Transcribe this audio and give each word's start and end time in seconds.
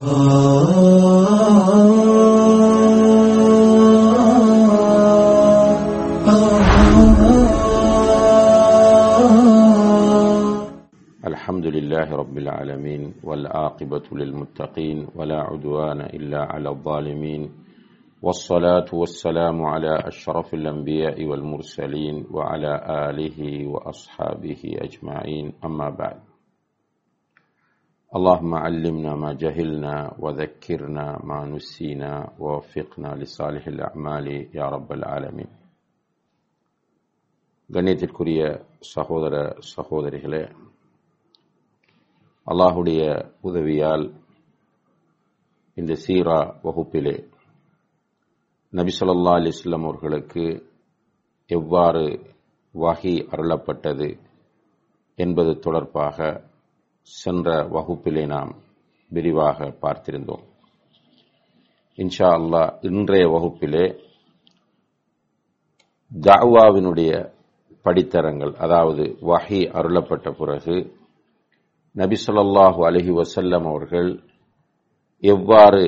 الحمد 0.00 0.12
لله 11.66 12.10
رب 12.10 12.38
العالمين 12.38 13.14
والعاقبة 13.24 14.02
للمتقين 14.12 15.06
ولا 15.16 15.40
عدوان 15.40 16.00
إلا 16.00 16.52
على 16.52 16.68
الظالمين 16.68 17.50
والصلاة 18.22 18.86
والسلام 18.92 19.62
على 19.64 19.98
أشرف 20.06 20.54
الأنبياء 20.54 21.24
والمرسلين 21.24 22.26
وعلى 22.30 22.84
آله 23.10 23.66
وأصحابه 23.66 24.62
أجمعين. 24.64 25.52
أما 25.64 25.90
بعد 25.90 26.29
اللهم 28.13 28.53
علمنا 28.55 29.15
ما 29.15 29.33
جهلنا 29.35 29.95
وذكرنا 30.19 31.05
ما 31.23 31.39
نسينا 31.45 32.11
ووفقنا 32.39 33.09
لصالح 33.15 33.63
الأعمال 33.67 34.27
يا 34.53 34.65
رب 34.67 34.89
العالمين 34.91 35.51
கண்ணியத்திற்குரிய 37.69 38.39
சகோதர 38.89 39.33
சகோதரிகளே 39.69 40.41
அல்லாஹுடைய 42.47 43.01
உதவியால் 43.41 44.05
இந்த 45.77 45.93
சீரா 46.03 46.37
வகுப்பிலே 46.65 47.15
நபி 48.73 48.91
சொல்லா 48.99 49.33
அலிஸ்லாம் 49.39 49.87
அவர்களுக்கு 49.87 50.43
எவ்வாறு 51.49 52.05
வகி 52.75 53.15
அருளப்பட்டது 53.31 54.09
என்பது 55.19 55.51
தொடர்பாக 55.59 56.17
சென்ற 57.04 57.46
வகுப்பிலே 57.74 58.26
நாம் 58.26 58.52
விரிவாக 59.08 59.68
பார்த்திருந்தோம். 59.82 60.44
இன்ஷா 61.98 62.28
அல்லாஹ் 62.38 62.70
இன்றைய 62.80 63.24
வகுப்பிலே 63.28 63.84
தாவாவினுடைய 66.12 67.12
படித்தரங்கள் 67.86 68.52
அதாவது 68.54 69.04
வஹி 69.30 69.60
அருளப்பட்ட 69.78 70.28
பிறகு 70.30 70.76
நபி 71.96 72.16
சொல்லாஹு 72.26 72.80
அலஹி 72.88 73.12
வசல்லம் 73.20 73.66
அவர்கள் 73.72 74.10
எவ்வாறு 75.22 75.82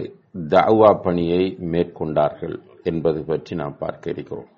தாவா 0.55 0.91
பணியை 1.03 1.43
மேற்கொண்டார்கள் 1.73 2.57
என்பது 2.83 3.25
பற்றி 3.25 3.57
நாம் 3.57 3.77
பார்க்க 3.79 4.11
இருக்கிறோம். 4.11 4.49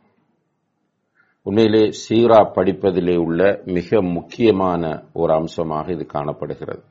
உண்மையிலே 1.47 1.83
சீரா 2.03 2.39
படிப்பதிலே 2.55 3.17
உள்ள 3.17 3.63
மிக 3.65 4.03
முக்கியமான 4.03 4.83
ஒரு 5.13 5.33
அம்சமாக 5.33 5.93
இது 5.93 6.07
காணப்படுகிறது. 6.07 6.83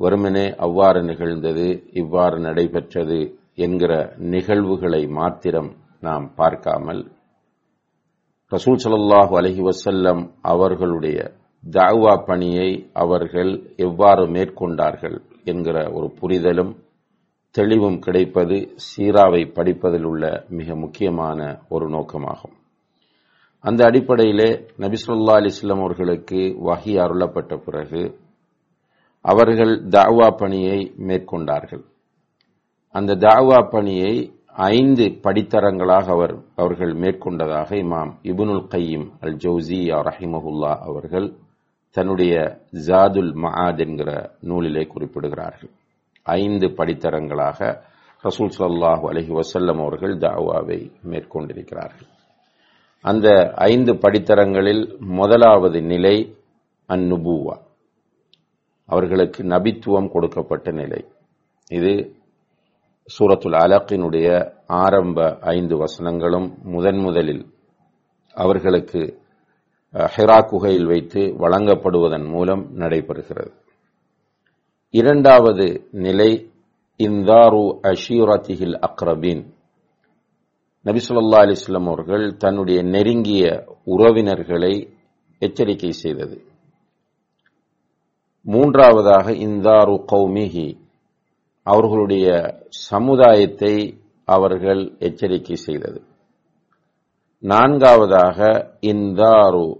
வெறுமனே 0.00 0.44
அவ்வாறு 0.56 1.02
நிகழ்ந்தது 1.02 1.64
இவ்வாறு 1.92 2.38
நடைபெற்றது 2.40 3.18
என்கிற 3.54 3.92
நிகழ்வுகளை 4.34 5.06
மாத்திரம் 5.06 5.70
நாம் 6.00 6.34
பார்க்காமல் 6.34 7.02
ரசூல் 8.52 8.78
சல்லாஹூ 8.84 9.34
அலஹி 9.40 9.62
வசல்லம் 9.62 10.22
அவர்களுடைய 10.42 11.18
தாவா 11.64 12.14
பணியை 12.26 12.90
அவர்கள் 12.92 13.74
எவ்வாறு 13.76 14.26
மேற்கொண்டார்கள் 14.26 15.18
என்கிற 15.44 15.90
ஒரு 15.92 16.10
புரிதலும் 16.20 16.72
தெளிவும் 17.54 17.98
கிடைப்பது 17.98 18.56
சீராவை 18.88 19.42
படிப்பதில் 19.52 20.04
உள்ள 20.04 20.24
மிக 20.48 20.76
முக்கியமான 20.76 21.60
ஒரு 21.68 21.88
நோக்கமாகும். 21.88 22.56
அந்த 23.60 23.84
அடிப்படையிலே 23.84 24.50
நபிசுல்லா 24.78 25.34
அலிஸ்லாம் 25.40 25.82
அவர்களுக்கு 25.84 26.36
வகி 26.36 26.92
அருளப்பட்ட 27.04 27.56
பிறகு 27.56 28.02
அவர்கள் 29.20 29.72
தாவா 29.88 30.28
பணியை 30.36 30.92
மேற்கொண்டார்கள். 30.98 31.82
அந்த 32.92 33.14
தாவா 33.14 33.58
பணியை 33.70 34.14
ஐந்து 34.52 35.04
படித்தரங்களாக 35.24 36.06
அவர் 36.06 36.34
அவர்கள் 36.56 36.92
மேற்கொண்டதாக 36.92 37.70
இமாம் 37.82 38.12
இபுனுல் 38.22 38.64
கையீம் 38.74 39.06
அல் 39.20 39.36
ஜவுசியா 39.36 39.98
ரஹிமஹுல்லா 40.08 40.72
அவர்கள் 40.78 41.28
தன்னுடைய 41.90 42.62
ஜாதுல் 42.86 43.32
மஹாத் 43.44 43.78
என்கிற 43.78 44.10
நூலிலே 44.40 44.86
குறிப்பிடுகிறார்கள். 44.94 45.72
ஐந்து 46.22 46.66
படித்தரங்களாக 46.68 47.60
ரசூல் 48.24 48.56
சல்லாஹூ 48.58 49.04
அலஹி 49.10 49.40
வசல்லம் 49.40 49.80
அவர்கள் 49.80 50.18
தாவாவை 50.18 50.92
மேற்கொண்டிருக்கிறார்கள். 51.02 52.10
அந்த 53.00 53.52
ஐந்து 53.54 53.92
படித்தரங்களில் 53.92 54.98
முதலாவது 54.98 55.82
நிலை 55.82 56.34
அந்நுபூவா. 56.88 57.56
அவர்களுக்கு 58.86 59.42
நபித்துவம் 59.42 60.10
கொடுக்கப்பட்ட 60.10 60.70
நிலை. 60.70 61.04
இது 61.70 62.14
சூரத்துல் 63.18 63.56
அலக்கினுடைய 63.56 64.52
ஆரம்ப 64.66 65.38
ஐந்து 65.40 65.76
வசனங்களும் 65.76 66.54
முதன் 66.62 66.96
முதலில் 66.96 67.46
அவர்களுக்கு 68.34 69.18
ஹெரா 69.92 70.48
குகையில் 70.48 70.86
வைத்து 70.86 71.20
வழங்கப்படுவதன் 71.20 72.28
மூலம் 72.28 72.78
நடைபெறுகிறது. 72.78 73.52
இரண்டாவது 74.90 75.88
நிலை 75.90 76.50
இந்தாரு 76.98 77.78
அஷீரத்திகில் 77.82 78.78
அக்ரபின். 78.78 79.54
நபிசுல்லா 80.84 81.38
அலிஸ்லாம் 81.38 81.86
அவர்கள் 81.86 82.36
தன்னுடைய 82.36 82.82
நெருங்கிய 82.82 83.64
உறவினர்களை 83.86 84.88
எச்சரிக்கை 85.38 85.92
செய்தது. 85.92 86.44
மூன்றாவதாக 88.42 89.30
இந்தாரு 89.30 90.04
கௌமிஹி 90.12 90.78
அவர்களுடைய 91.62 92.26
சமுதாயத்தை 92.68 94.00
அவர்கள் 94.24 94.96
எச்சரிக்கை 94.98 95.56
செய்தது. 95.56 96.02
நான்காவதாக 97.38 98.70
இந்தாரு 98.80 99.76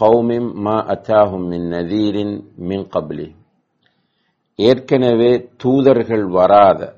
கௌமிம் 0.00 0.54
மா 0.54 0.86
அச்சாஹும் 0.86 1.46
மின் 1.46 1.68
நதீரின் 1.68 2.44
மின் 2.56 2.88
கப்லி. 2.88 3.34
ஏற்கனவே 4.56 5.48
தூதர்கள் 5.56 6.26
வராத 6.26 6.94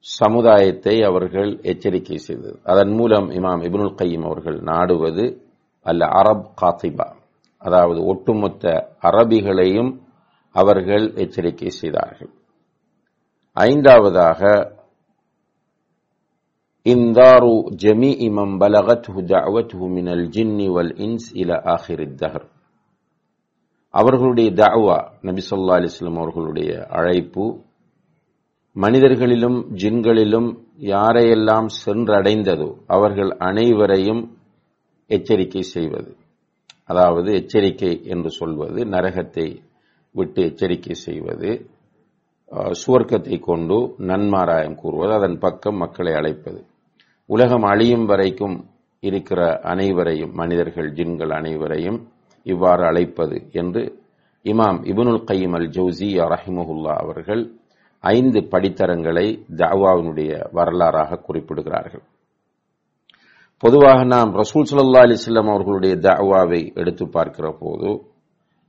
சமுதாயத்தை 0.00 1.02
அவர்கள் 1.02 1.60
எச்சரிக்கை 1.62 2.16
செய்தது. 2.16 2.60
அதன் 2.64 2.90
மூலம் 2.90 3.30
இமாம் 3.30 3.62
இபுனுல் 3.64 3.94
கையம் 3.94 4.22
அவர்கள் 4.22 4.58
நாடுவது 4.58 5.44
அல்ல 5.82 6.06
அரப் 6.06 6.50
காத்திபா. 6.60 7.14
அதாவது 7.58 8.04
ஒட்டுமொத்த 8.04 8.94
அரபிகளையும் 9.02 9.98
அவர்கள் 10.52 11.14
எச்சரிக்கை 11.14 11.68
செய்தார்கள். 11.68 12.30
ஐந்தாவதாக 13.52 14.72
இந்தாரு 16.84 17.74
ஜமி 17.82 18.10
இமம் 18.18 18.60
பலகத் 18.60 19.08
தஅவத்ஹு 19.08 19.90
மினல் 19.90 20.28
ஜின்னி 20.28 20.72
வல் 20.72 21.00
இன்ஸ் 21.00 21.34
இல 21.34 21.54
ஆஹிர் 21.54 22.14
தஹர். 22.22 22.48
அவர்களுடைய 23.90 24.50
தஅவா 24.50 25.10
நபி 25.20 25.42
சொல்லா 25.50 25.74
அலிஸ்லாம் 25.74 26.16
அவர்களுடைய 26.16 26.86
அழைப்பு 26.86 27.68
மனிதர்களிலும் 28.76 29.58
ஜின்களிலும் 29.80 30.48
யாரையெல்லாம் 30.90 31.68
சென்றடைந்ததோ 31.80 32.68
அவர்கள் 32.86 33.30
அனைவரையும் 33.48 34.22
எச்சரிக்கை 35.10 35.62
செய்வது. 35.74 36.10
அதாவது 36.84 37.30
எச்சரிக்கை 37.32 37.92
என்று 38.04 38.30
சொல்வது 38.30 38.80
நரகத்தை 38.94 39.46
விட்டு 40.14 40.40
எச்சரிக்கை 40.42 40.94
செய்வது 41.06 41.50
சுவர்க்கத்தை 42.80 43.36
கொண்டு 43.40 43.76
நன்மாராயம் 44.08 44.78
கூறுவது 44.80 45.12
அதன் 45.18 45.36
பக்கம் 45.38 45.76
மக்களை 45.76 46.12
அழைப்பது. 46.14 46.60
உலகம் 47.30 47.66
அழியும் 47.72 48.06
வரைக்கும் 48.06 48.56
இருக்கிற 49.02 49.40
அனைவரையும் 49.64 50.32
மனிதர்கள் 50.34 50.88
ஜின்கள் 50.96 51.32
அனைவரையும் 51.36 51.98
இவ்வாறு 52.46 52.82
அழைப்பது 52.84 53.36
என்று 53.52 53.82
இமாம் 54.44 54.80
இபுனுல் 54.90 55.24
கையம் 55.24 55.54
அல் 55.58 55.70
ஜவுசி 55.76 56.08
ரஹிமஹுல்லா 56.32 56.94
அவர்கள் 57.04 57.42
ஐந்து 58.00 58.40
படித்தரங்களை 58.40 59.42
தாவாவினுடைய 59.56 60.48
வரலாறாக 60.52 61.20
குறிப்பிடுகிறார்கள். 61.28 62.02
பொதுவாக 63.58 64.04
நாம் 64.04 64.34
ரசூல் 64.34 64.66
சல்லா 64.70 65.00
அலிஸ்லாம் 65.00 65.50
அவர்களுடைய 65.50 65.96
தாவாவை 65.96 66.74
எடுத்து 66.74 67.08
பார்க்கிற 67.08 67.56
போது 67.60 68.02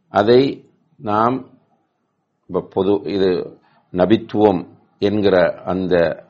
அதை 0.09 0.65
நாம் 0.97 1.49
பொது 2.69 3.01
இது 3.03 3.57
நபித்துவம் 3.91 4.67
என்கிற 4.99 5.53
அந்த 5.53 6.23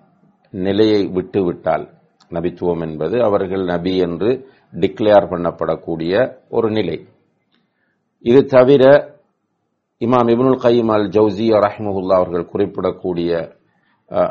நிலையை 0.51 1.07
விட்டுவிட்டால் 1.07 1.89
நபித்துவம் 2.29 2.81
என்பது 2.81 3.23
அவர்கள் 3.23 3.63
நபி 3.63 3.97
என்று 3.97 4.47
டிக்ளேர் 4.73 5.29
பண்ணப்படக்கூடிய 5.29 6.37
ஒரு 6.49 6.69
நிலை. 6.71 7.07
இது 8.19 8.45
தவிர 8.45 9.10
இமாம் 10.01 10.29
இப்னுல் 10.33 10.61
கைம் 10.65 10.91
அல் 10.95 11.09
ஜவுசியா 11.15 11.57
ரஹ்மஹுல்லா 11.65 12.15
அவர்கள் 12.21 12.51
குறிப்பிடக்கூடிய 12.51 13.31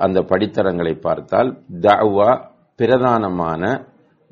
அந்த 0.05 0.19
படித்தரங்களை 0.31 0.95
பார்த்தால் 1.07 1.51
தஅவா 1.87 2.31
பிரதானமான 2.79 3.63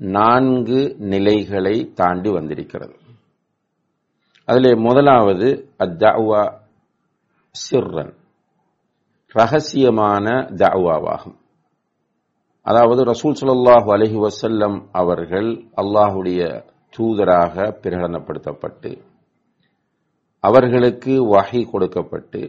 நான்கு 0.01 0.81
நிலைகளை 1.13 1.77
தாண்டி 2.01 2.31
வந்திருக்கிறது. 2.37 2.97
அதிலே 4.49 4.73
முதலாவது 4.87 5.49
அத்தஅவா 5.85 6.43
சிர்ரன் 7.55 8.13
ரகசியமான 9.35 10.27
தஅவாவாகும். 10.63 11.39
அதாவது 12.67 13.01
ரசூல் 13.13 13.39
ஸல்லல்லாஹு 13.41 13.89
அலஹி 13.97 14.19
வசல்லம் 14.27 14.77
அவர்கள் 15.03 15.51
அல்லாஹுடைய 15.83 16.41
தூதராக 16.97 17.55
பிரகடனப்படுத்தப்பட்டு 17.83 18.91
அவர்களுக்கு 20.45 21.13
வகை 21.27 21.61
கொடுக்கப்பட்டு 21.71 22.41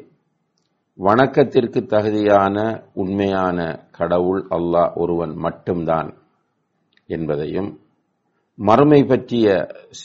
வணக்கத்திற்கு 0.99 1.79
தகுதியான 1.93 2.57
உண்மையான 2.93 3.57
கடவுள் 3.91 4.41
அல்லாஹ் 4.57 4.91
ஒருவன் 4.93 5.33
மட்டும்தான் 5.35 6.09
என்பதையும் 7.07 7.69
மறுமை 8.59 9.05
பற்றிய 9.05 9.47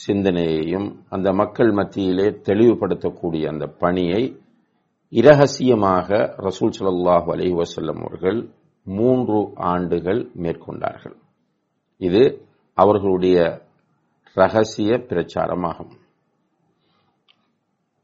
சிந்தனையையும் 0.05 0.87
அந்த 1.09 1.33
மக்கள் 1.33 1.71
மத்தியிலே 1.71 2.27
தெளிவுபடுத்தக்கூடிய 2.47 3.43
அந்த 3.47 3.65
பணியை 3.67 4.21
இரகசியமாக 5.13 6.09
ரசூல் 6.47 6.75
ஸல்லல்லாஹு 6.79 7.27
அலி 7.35 7.49
வசல்லம் 7.53 7.99
அவர்கள் 8.05 8.39
மூன்று 8.87 9.39
ஆண்டுகள் 9.55 10.21
மேற்கொண்டார்கள். 10.33 11.15
இது 12.01 12.23
அவர்களுடைய 12.77 13.37
ரகசிய 14.37 14.91
பிரச்சாரமாகும். 15.09 15.93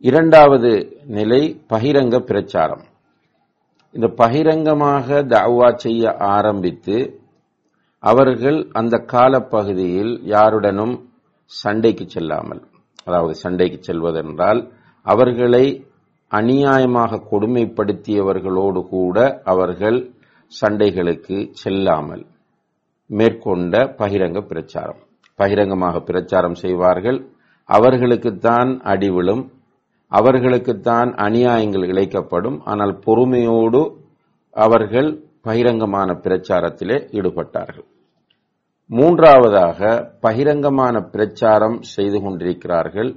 இரண்டாவது 0.04 0.70
நிலை 1.16 1.40
பகிரங்க 1.70 2.16
பிரச்சாரம். 2.20 2.84
இந்த 3.96 4.08
பகிரங்கமாக 4.22 5.08
தாவா 5.34 5.68
செய்ய 5.76 6.14
ஆரம்பித்து 6.18 6.96
அவர்கள் 8.04 8.58
அந்த 8.72 8.98
காலப்பகுதியில் 9.14 10.14
யாருடனும் 10.26 10.96
சண்டைக்கு 11.52 12.06
செல்லாமல் 12.08 12.62
அதாவது 13.06 13.36
சண்டைக்கு 13.44 13.80
செல்வதென்றால் 13.90 14.62
அவர்களை 15.06 15.66
அநியாயமாக 16.32 17.22
கொடுமைப்படுத்தியவர்களோடு 17.32 18.84
கூட 18.96 19.18
அவர்கள் 19.44 20.00
சண்டைகளுக்கு 20.52 21.38
செல்லாமல் 21.64 22.26
மேற்கொண்ட 23.10 23.76
பகிரங்க 23.98 24.40
பிரச்சாரம். 24.42 25.02
பகிரங்கமாக 25.40 26.00
பிரச்சாரம் 26.00 26.60
செய்வார்கள். 26.66 27.20
அவர்களுக்குத்தான் 27.70 28.72
அடிவிழும் 28.82 29.44
அவர்களுக்குத்தான் 30.12 31.10
அநியாயங்கள் 31.26 31.86
இழைக்கப்படும். 31.92 32.58
ஆனால் 32.66 32.94
பொறுமையோடு 33.06 33.82
அவர்கள் 34.56 35.10
பகிரங்கமான 35.48 36.10
பிரச்சாரத்திலே 36.26 36.98
ஈடுபட்டார்கள். 37.18 37.88
மூன்றாவதாக 38.90 39.80
பகிரங்கமான 40.22 40.96
பிரச்சாரம் 41.14 41.78
செய்து 41.96 42.18
கொண்டிருக்கிறார்கள். 42.22 43.12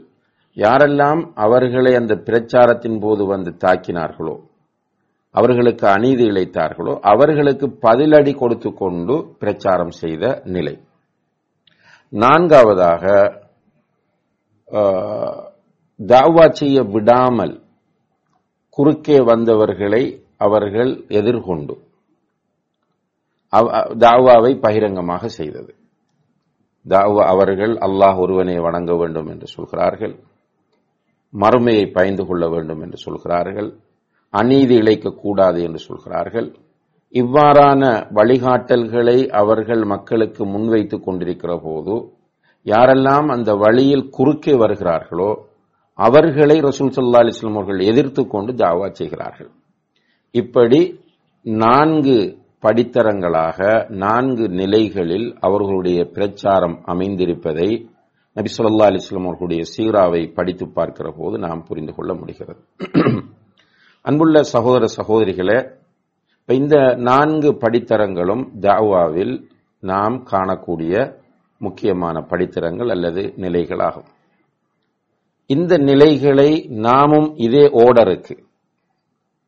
யாரெல்லாம் 0.57 1.21
அவர்களை 1.45 1.93
அந்த 2.01 2.15
பிரச்சாரத்தின் 2.27 2.99
போது 3.05 3.23
வந்து 3.27 3.51
தாக்கினார்களோ 3.65 4.35
அவர்களுக்கு 5.35 5.87
அநீதி 5.89 6.25
இழைத்தார்களோ 6.31 6.93
அவர்களுக்கு 7.13 7.67
பதிலடி 7.83 8.33
கொடுத்து 8.35 8.71
கொண்டு 8.75 9.15
பிரச்சாரம் 9.39 9.95
செய்த 10.03 10.25
நிலை. 10.57 10.75
நான்காவதாக 12.13 13.05
தாவா 16.01 16.45
செய்ய 16.53 16.83
விடாமல் 16.83 17.55
குறுக்கே 18.79 19.19
வந்தவர்களை 19.21 20.05
அவர்கள் 20.37 20.93
எதிர்கொண்டு 21.09 21.75
தாவாவை 23.99 24.61
பகிரங்கமாக 24.61 25.29
செய்தது. 25.29 25.73
தாவா 26.87 27.23
அவர்கள் 27.25 27.75
அல்லாஹ் 27.87 28.19
ஒருவனை 28.19 28.57
வணங்க 28.59 28.97
வேண்டும் 28.97 29.29
என்று 29.29 29.47
சொல்கிறார்கள். 29.47 30.15
மறுமையை 31.35 31.93
பயந்து 31.93 32.27
கொள்ள 32.27 32.49
வேண்டும் 32.49 32.81
என்று 32.81 32.97
சொல்கிறார்கள். 32.97 33.71
அநீதி 34.31 34.77
இழைக்கக்கூடாது 34.79 35.61
என்று 35.63 35.79
சொல்கிறார்கள். 35.79 36.49
இவ்வாறான 37.15 37.83
வழிகாட்டல்களை 38.15 39.19
அவர்கள் 39.29 39.85
மக்களுக்கு 39.85 40.45
முன்வைத்துக் 40.45 41.05
கொண்டிருக்கிற 41.05 41.53
போது 41.59 41.95
யாரெல்லாம் 42.67 43.29
அந்த 43.29 43.51
வழியில் 43.55 44.11
குறுக்கே 44.11 44.55
வருகிறார்களோ 44.55 45.31
அவர்களை 45.95 46.61
ரசூல் 46.61 46.95
சல்லா 46.97 47.21
அலிஸ்லாம் 47.25 47.53
அவர்கள் 47.53 47.79
எதிர்த்து 47.79 48.27
கொண்டு 48.27 48.53
தாவா 48.53 48.91
செய்கிறார்கள். 48.91 49.51
இப்படி 50.31 51.01
நான்கு 51.43 52.39
படித்தரங்களாக 52.63 53.89
நான்கு 53.89 54.49
நிலைகளில் 54.49 55.37
அவர்களுடைய 55.41 56.05
பிரச்சாரம் 56.05 56.83
அமைந்திருப்பதை 56.87 57.87
நபி 58.33 58.51
சொல்லா 58.59 58.87
அலிஸ்லாம் 58.87 59.25
அவர்களுடைய 59.25 59.63
சீராவை 59.77 60.35
படித்து 60.35 60.69
பார்க்கிற 60.69 61.15
போது 61.19 61.39
நாம் 61.39 61.65
புரிந்து 61.65 61.95
கொள்ள 61.95 62.15
முடிகிறது. 62.15 62.61
அன்புள்ள 64.03 64.43
சகோதர 64.43 64.87
சகோதரிகளே 64.97 65.71
இப்ப 66.41 66.55
இந்த 66.55 66.95
நான்கு 66.99 67.53
படித்தரங்களும் 67.53 68.45
தாவாவில் 68.61 69.45
நாம் 69.81 70.27
காணக்கூடிய 70.31 71.17
முக்கியமான 71.59 72.21
படித்தரங்கள் 72.21 72.89
அல்லது 72.89 73.23
நிலைகளாகும். 73.37 74.09
இந்த 75.51 75.79
நிலைகளை 75.79 76.51
நாமும் 76.87 77.29
இதே 77.37 77.65
ஓடருக்கு 77.85 78.35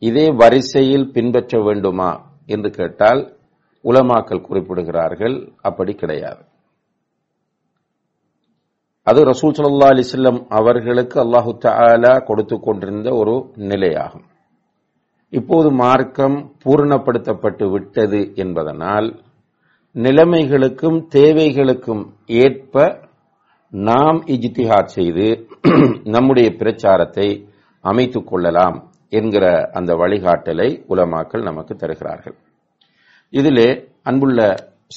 இதே 0.02 0.26
வரிசையில் 0.40 1.06
பின்பற்ற 1.14 1.60
வேண்டுமா 1.62 2.10
என்று 2.46 2.70
கேட்டால் 2.70 3.22
உலமாக்கல் 3.84 4.46
குறிப்பிடுகிறார்கள் 4.46 5.36
அப்படி 5.60 5.92
கிடையாது. 5.94 6.42
அது 9.06 9.20
ரசூல் 9.24 9.54
சல்லா 9.56 9.90
அலிஸ்லம் 9.94 10.40
அவர்களுக்கு 10.48 11.16
அல்லாஹு 11.24 11.52
தாலா 11.64 12.14
கொடுத்து 12.24 12.56
கொண்டிருந்த 12.60 13.08
ஒரு 13.14 13.34
நிலையாகும். 13.70 14.26
இப்போது 15.32 15.68
மார்க்கம் 15.82 16.36
பூர்ணப்படுத்தப்பட்டு 16.64 17.66
விட்டது 17.70 18.20
என்பதனால் 18.34 19.08
நிலைமைகளுக்கும் 19.94 20.98
தேவைகளுக்கும் 21.14 22.04
ஏற்ப 22.26 22.74
நாம் 23.72 24.18
இஜ்திஹாத் 24.34 24.94
செய்து 24.96 25.28
நம்முடைய 26.14 26.48
பிரச்சாரத்தை 26.56 27.26
அமைத்துக் 27.84 28.26
கொள்ளலாம் 28.26 28.76
என்கிற 29.10 29.70
அந்த 29.72 29.94
வழிகாட்டலை 29.94 30.68
உலமாக்கள் 30.88 31.42
நமக்கு 31.42 31.74
தருகிறார்கள். 31.74 32.36
இதிலே 33.32 33.68
அன்புள்ள 34.02 34.40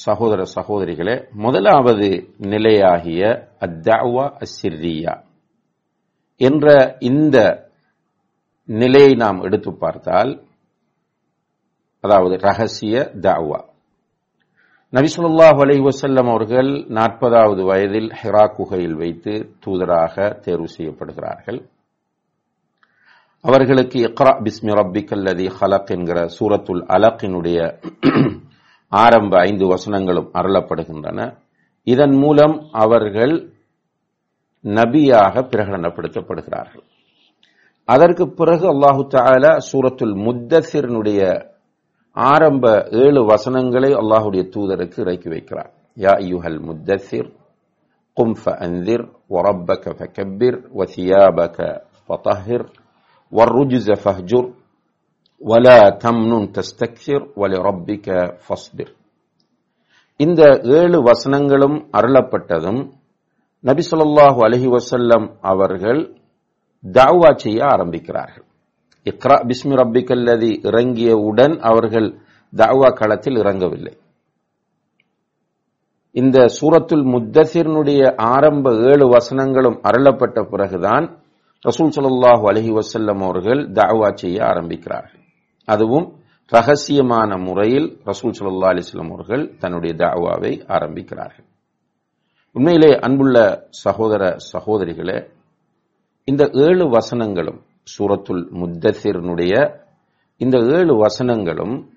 சகோதர 0.06 0.42
சகோதரிகளே 0.54 1.14
முதலாவது 1.32 2.08
நிலையாகிய 2.38 3.22
அத்தாவா 3.60 4.26
அசிர்ரியா 4.38 5.14
என்ற 6.40 6.66
இந்த 7.00 7.36
நிலையை 8.68 9.14
நாம் 9.14 9.40
எடுத்து 9.42 9.72
பார்த்தால் 9.78 10.32
அதாவது 12.04 12.36
ரகசிய 12.36 13.10
தாவா 13.20 13.60
நபிசுல்லாஹ் 14.92 15.58
அலை 15.64 15.74
வசல்லம் 15.80 16.28
அவர்கள் 16.30 16.70
நாற்பதாவது 16.96 17.62
வயதில் 17.64 18.08
ஹெரா 18.20 18.44
குகையில் 18.56 18.94
வைத்து 18.94 19.32
தூதராக 19.64 20.40
தேர்வு 20.40 20.68
செய்யப்படுகிறார்கள். 20.76 21.60
அவர்களுக்கு 23.44 23.98
இக்ரா 23.98 24.32
பிஸ்மி 24.44 24.72
ரப்பிக் 24.78 25.12
அல்லதி 25.12 25.46
ஹலக் 25.58 25.92
என்கிற 25.96 26.26
சூரத்துல் 26.38 26.82
அலக்கினுடைய 26.96 27.58
ஆரம்ப 29.04 29.32
ஐந்து 29.40 29.66
வசனங்களும் 29.66 30.28
அருளப்படுகின்றன. 30.34 31.18
இதன் 31.86 32.16
மூலம் 32.16 32.56
அவர்கள் 32.72 33.34
நபியாக 34.64 35.34
பிரகடனப்படுத்தப்படுகிறார்கள். 35.52 36.84
அதற்கு 37.88 38.24
பிறகு 38.30 38.66
அல்லாஹு 38.74 39.06
தாலா 39.14 39.52
சூரத்துல் 39.70 40.16
முத்தசிரனுடைய 40.26 41.20
ஆரம்ப 42.17 42.65
ஏழு 43.03 43.21
வசனங்களை 43.31 43.91
அல்லாஹுடைய 44.01 44.43
தூதருக்கு 44.53 44.99
இறக்கி 45.05 45.29
வைக்கிறார் 45.33 45.71
யா 45.97 46.13
யுஹல் 46.31 46.61
முத்தசிர் 46.67 47.29
قم 48.17 48.29
فأنذر 48.35 49.01
وربك 49.29 49.85
فكبر 49.99 50.53
وثيابك 50.77 51.57
فطهر 52.07 52.61
والرجز 53.33 53.87
فاهجر 54.03 54.45
ولا 55.41 55.79
تمنن 56.03 56.43
تستكثر 56.51 57.21
ولربك 57.39 58.07
فاصبر 58.45 58.89
இந்த 60.19 60.41
ஏழு 60.79 60.97
வசனங்களும் 61.09 61.77
அருளப்பட்டதும் 61.97 62.81
நபி 63.63 63.83
சொல்லாஹு 63.91 64.39
அலஹி 64.47 64.67
வசல்லம் 64.75 65.25
அவர்கள் 65.51 66.01
தாவா 66.83 67.29
செய்ய 67.43 67.59
ஆரம்பிக்கிறார்கள் 67.73 68.45
இக்ரா 69.06 69.36
பிஸ்மி 69.48 69.74
ரப்பிக்கல்லதி 69.80 70.50
இறங்கியவுடன் 70.68 71.54
அவர்கள் 71.60 72.08
தாவா 72.56 72.88
களத்தில் 72.92 73.36
இறங்கவில்லை. 73.36 73.94
இந்த 76.12 76.38
சூரத்துல் 76.60 77.04
முத்தசிரனுடைய 77.12 78.02
ஆரம்ப 78.16 78.72
ஏழு 78.90 79.06
வசனங்களும் 79.08 79.78
அருளப்பட்ட 79.82 80.38
பிறகுதான் 80.42 81.06
ரசூல் 81.64 81.92
சல்லாஹூ 81.96 82.44
அலஹி 82.50 82.72
வசல்லம் 82.78 83.22
அவர்கள் 83.22 83.60
தாவா 83.72 84.08
செய்ய 84.14 84.38
ஆரம்பிக்கிறார்கள். 84.44 85.22
அதுவும் 85.64 86.06
ரகசியமான 86.52 87.30
முறையில் 87.46 87.88
ரசூல் 88.04 88.36
சல்லா 88.38 88.70
அலிஸ்லாம் 88.74 89.12
அவர்கள் 89.12 89.56
தன்னுடைய 89.58 89.94
தாவாவை 89.94 90.52
ஆரம்பிக்கிறார்கள். 90.76 91.46
உண்மையிலே 92.56 92.92
அன்புள்ள 92.98 93.36
சகோதர 93.84 94.36
சகோதரிகளே 94.52 95.18
இந்த 96.24 96.50
ஏழு 96.52 96.84
வசனங்களும் 96.88 97.60
சூரத்துல் 97.98 98.44
முத்தசிரனுடைய 98.60 99.54
இந்த 100.36 100.58
ஏழு 100.58 100.96
வசனங்களும் 100.96 101.88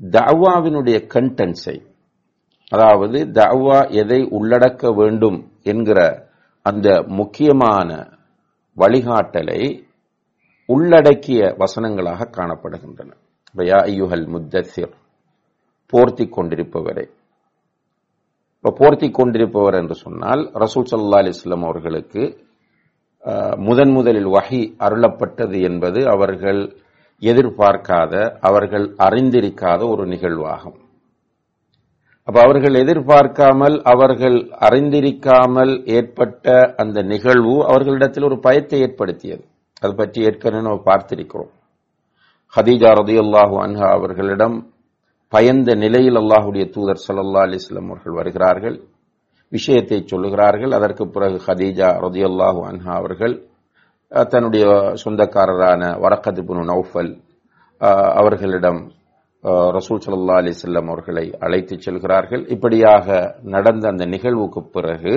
தவாவினுடைய 0.00 0.98
கண்டென்ட்ஸை 1.14 1.90
அதாவது 2.68 3.18
தவா 3.32 3.90
எதை 3.90 4.22
உள்ளடக்க 4.22 4.94
வேண்டும் 4.94 5.52
என்கிற 5.62 6.28
அந்த 6.62 7.04
முக்கியமான 7.06 8.08
வழிகாட்டலை 8.76 9.90
உள்ளடக்கிய 10.66 11.56
வசனங்களாக 11.58 12.28
காணப்படுகின்றன. 12.36 13.10
ஐயுஹல் 13.56 14.26
முத்தசிர் 14.28 14.92
போர்த்தி 15.92 16.24
கொண்டிருப்பவரே. 16.28 17.10
இப்ப 18.56 18.74
போர்த்தி 18.78 19.10
கொண்டிருப்பவர் 19.10 19.74
என்று 19.74 19.94
சொன்னால் 19.94 20.50
ரசூல் 20.54 20.88
சல்லா 20.90 21.20
அலிஸ்லாம் 21.22 21.64
அவர்களுக்கு 21.64 22.22
முதன் 23.66 23.92
முதலில் 23.96 24.30
வகை 24.36 24.60
அருளப்பட்டது 24.84 25.58
என்பது 25.68 26.00
அவர்கள் 26.14 26.62
எதிர்பார்க்காத 27.22 28.14
அவர்கள் 28.48 28.86
அறிந்திருக்காத 29.06 29.80
ஒரு 29.92 30.04
நிகழ்வாகும். 30.06 30.78
அப்ப 32.28 32.38
அவர்கள் 32.42 32.74
எதிர்பார்க்காமல் 32.74 33.76
அவர்கள் 33.92 34.36
அறிந்திருக்காமல் 34.66 35.72
ஏற்பட்ட 35.96 36.74
அந்த 36.76 36.98
நிகழ்வு 37.02 37.54
அவர்களிடத்தில் 37.70 38.28
ஒரு 38.28 38.38
பயத்தை 38.40 38.80
ஏற்படுத்தியது. 38.80 39.44
அது 39.82 39.94
பற்றி 39.94 40.18
ஏற்கனவே 40.28 40.64
நம்ம 40.66 40.82
பார்த்திருக்கிறோம். 40.90 41.52
ஹதீஜா 42.52 42.90
ரதி 43.00 43.16
அன்ஹா 43.66 43.88
அவர்களிடம் 43.98 44.56
பயந்த 45.32 45.74
நிலையில் 45.74 46.18
அல்லாஹுடைய 46.22 46.64
தூதர் 46.74 47.04
சல்லா 47.06 47.42
அலிஸ்லம் 47.48 47.88
அவர்கள் 47.90 48.18
வருகிறார்கள். 48.20 48.76
விஷயத்தை 49.56 49.98
சொல்லுகிறார்கள். 50.12 50.72
அதற்கு 50.78 51.04
பிறகு 51.14 51.36
ஹதீஜா 51.46 51.88
ரதியுல்லாஹு 52.06 52.60
அன்ஹா 52.70 52.92
அவர்கள் 53.00 53.34
தன்னுடைய 54.32 54.64
சொந்தக்காரரான 55.02 55.82
வரக்கதிபுனு 56.04 56.64
நௌஃபல் 56.72 57.12
அவர்களிடம் 58.20 58.80
ரசூல் 59.76 60.02
சல்லா 60.04 60.34
அலிசல்லம் 60.42 60.88
அவர்களை 60.92 61.24
அழைத்து 61.44 61.74
செல்கிறார்கள். 61.84 62.42
இப்படியாக 62.54 63.06
நடந்த 63.54 63.84
அந்த 63.92 64.04
நிகழ்வுக்கு 64.14 64.60
பிறகு 64.76 65.14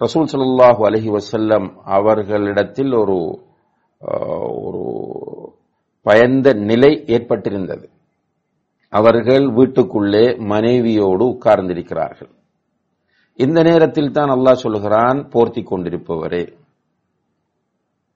ரசூல் 0.00 0.28
சல்லாஹூ 0.34 0.82
அலஹி 0.88 1.10
வசல்லம் 1.16 1.66
அவர்களிடத்தில் 1.98 2.92
ஒரு 3.02 3.18
ஒரு 4.66 4.82
பயந்த 6.06 6.48
நிலை 6.70 6.92
ஏற்பட்டிருந்தது. 7.16 7.86
அவர்கள் 8.92 9.46
வீட்டுக்குள்ளே 9.58 10.24
மனைவியோடு 10.52 11.24
உட்கார்ந்திருக்கிறார்கள். 11.34 12.32
இந்த 13.44 13.62
நேரத்தில் 13.62 14.10
தான் 14.10 14.30
அல்லாஹ் 14.30 14.62
சொல்கிறான் 14.62 15.18
போர்த்தி 15.32 15.62
கொண்டிருப்பவரே. 15.62 16.44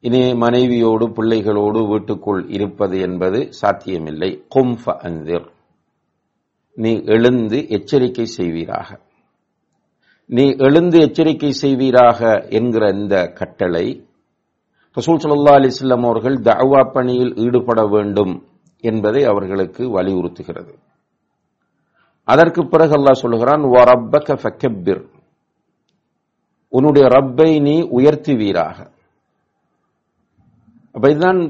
இனி 0.00 0.34
மனைவியோடு 0.34 1.06
பிள்ளைகளோடு 1.12 1.80
வீட்டுக்குள் 1.86 2.40
இருப்பது 2.48 3.00
என்பது 3.00 3.52
சாத்தியமில்லை. 3.60 4.30
கும்ஃப 4.54 4.96
அந்திர் 5.08 5.46
நீ 6.74 7.02
எழுந்து 7.04 7.68
எச்சரிக்கை 7.68 8.26
செய்வீராக. 8.26 8.88
நீ 10.26 10.54
எழுந்து 10.56 11.00
எச்சரிக்கை 11.00 11.52
செய்வீராக 11.52 12.20
என்கிற 12.48 12.88
இந்த 12.88 13.16
கட்டளை 13.26 13.86
ரசூல் 14.96 15.22
சல்லா 15.24 15.54
அலிஸ்லாம் 15.58 16.04
அவர்கள் 16.04 16.40
தவா 16.40 16.82
பணியில் 16.92 17.34
ஈடுபட 17.36 17.86
வேண்டும் 17.86 18.34
என்பதை 18.80 19.24
அவர்களுக்கு 19.24 19.82
வலியுறுத்துகிறது. 19.98 20.74
அதற்கு 22.24 22.60
பிறகு 22.66 22.92
அல்லாஹ் 22.98 23.22
சொல்லுகிறான் 23.24 23.62
உன்னுடைய 26.72 27.08
ரப்பை 27.08 27.60
நீ 27.60 27.80
உயர்த்துவீராக. 27.82 28.90
அப்ப 30.92 31.10
இதுதான் 31.10 31.40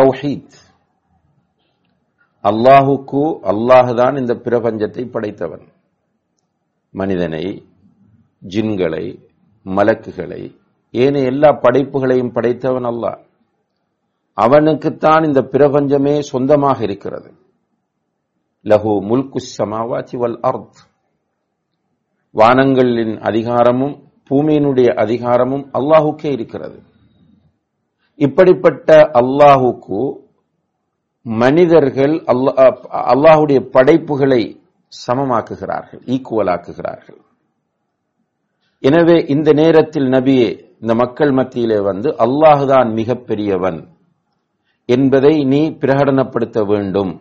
தௌஹீத். 0.00 0.56
அல்லாஹுக்கு 2.42 3.22
அல்லாஹுதான் 3.42 4.18
இந்த 4.18 4.34
பிரபஞ்சத்தை 4.34 5.10
படைத்தவன். 5.10 5.72
மனிதனை 6.90 7.66
ஜின்களை 8.48 9.28
மலக்குகளை 9.64 10.56
ஏனைய 10.90 11.26
எல்லா 11.26 11.50
படைப்புகளையும் 11.52 12.32
படைத்தவன் 12.32 12.84
அல்லாஹ். 12.84 13.20
அவனுக்குத்தான் 14.34 15.24
இந்த 15.24 15.42
பிரபஞ்சமே 15.42 16.20
சொந்தமாக 16.20 16.82
இருக்கிறது. 16.82 17.34
லஹு 18.64 19.00
முல்கு 19.00 19.38
சமாவாச்சி 19.58 20.16
வல் 20.16 20.40
அர்த். 20.40 20.78
வானங்களின் 22.34 23.20
அதிகாரமும் 23.20 24.11
பூமியினுடைய 24.32 24.88
அதிகாரமும் 25.04 25.64
அல்லாஹுக்கே 25.78 26.30
இருக்கிறது. 26.36 26.78
இப்படிப்பட்ட 28.18 28.88
அல்லாஹுக்கு 29.20 30.00
மனிதர்கள் 31.26 32.14
அல்லாஹுடைய 33.12 33.58
படைப்புகளை 33.74 34.42
சமமாக்குகிறார்கள் 34.92 36.02
ஈக்குவலாக்குகிறார்கள் 36.14 37.20
எனவே 38.82 39.16
இந்த 39.34 39.48
நேரத்தில் 39.60 40.08
நபியே 40.14 40.48
இந்த 40.82 40.92
மக்கள் 41.02 41.32
மத்தியிலே 41.38 41.78
வந்து 41.88 42.08
அல்லாஹுதான் 42.24 42.88
மிக 42.98 43.14
பெரியவன் 43.28 43.80
என்பதை 44.88 45.34
நீ 45.52 45.60
பிரகடனப்படுத்த 45.82 46.58
வேண்டும். 46.70 47.12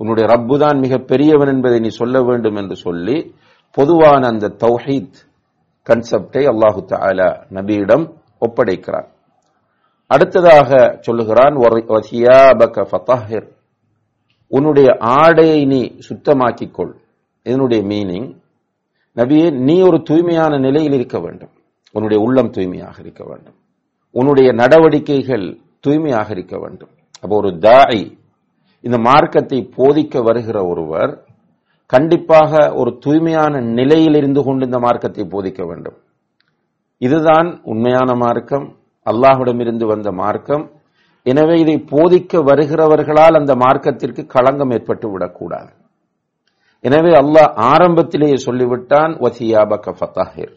உன்னுடைய 0.00 0.24
ரப்புதான் 0.32 0.78
மிக 0.84 0.94
பெரியவன் 1.10 1.52
என்பதை 1.54 1.78
நீ 1.84 1.90
சொல்ல 2.00 2.22
வேண்டும் 2.28 2.56
என்று 2.62 2.76
சொல்லி 2.86 3.16
பொதுவான 3.74 4.26
அந்த 4.26 4.48
தௌஹீத் 4.48 5.18
கன்செப்டை 5.86 6.42
அல்லாஹு 6.52 6.80
தாலா 6.88 7.28
நபியிடம் 7.50 8.04
ஒப்படைக்கிறார் 8.40 9.08
அடுத்ததாக 10.06 10.98
சொல்லுகிறான் 11.00 11.54
உன்னுடைய 14.48 14.96
ஆடையை 14.98 15.64
நீ 15.64 15.96
சுத்தமாக்கிக் 16.08 16.70
கொள் 16.70 16.94
இதனுடைய 17.42 17.82
மீனிங் 17.84 18.28
நபியே 19.16 19.50
நீ 19.50 19.82
ஒரு 19.82 20.02
தூய்மையான 20.02 20.58
நிலையில் 20.58 20.92
இருக்க 20.92 21.18
வேண்டும். 21.20 21.50
உன்னுடைய 21.92 22.22
உள்ளம் 22.22 22.50
தூய்மையாக 22.50 22.96
இருக்க 23.00 23.24
வேண்டும். 23.24 23.54
உன்னுடைய 24.10 24.52
நடவடிக்கைகள் 24.52 25.58
தூய்மையாக 25.80 26.28
இருக்க 26.30 26.58
வேண்டும். 26.58 26.88
அப்போ 27.20 27.36
ஒரு 27.36 27.58
தாய் 27.58 28.18
இந்த 28.80 28.98
மார்க்கத்தை 28.98 29.70
போதிக்க 29.76 30.22
வருகிற 30.22 30.64
ஒருவர் 30.64 31.12
கண்டிப்பாக 31.92 32.52
ஒரு 32.80 32.90
தூய்மையான 33.04 33.60
நிலையில் 33.78 34.16
இருந்து 34.20 34.42
கொண்டு 34.44 34.66
இந்த 34.68 34.78
மார்க்கத்தை 34.84 35.24
போதிக்க 35.34 35.60
வேண்டும். 35.70 35.96
இதுதான் 37.00 37.48
உண்மையான 37.72 38.10
மார்க்கம் 38.24 38.66
அல்லாஹ்விடமிருந்து 39.06 39.86
வந்த 39.92 40.08
மார்க்கம். 40.22 40.64
எனவே 41.26 41.54
இதை 41.64 41.76
போதிக்க 41.92 42.42
வருகிறவர்களால் 42.48 43.38
அந்த 43.40 43.52
மார்க்கத்திற்கு 43.64 44.22
களங்கம் 44.34 44.72
ஏற்பட்டு 44.76 45.06
விடக்கூடாது. 45.12 45.70
எனவே 46.84 47.12
அல்லாஹ் 47.22 47.52
ஆரம்பத்திலேயே 47.72 48.38
சொல்லிவிட்டான் 48.46 49.12
வசியாபக 49.24 49.94
ஃபத்தாஹிர் 49.98 50.54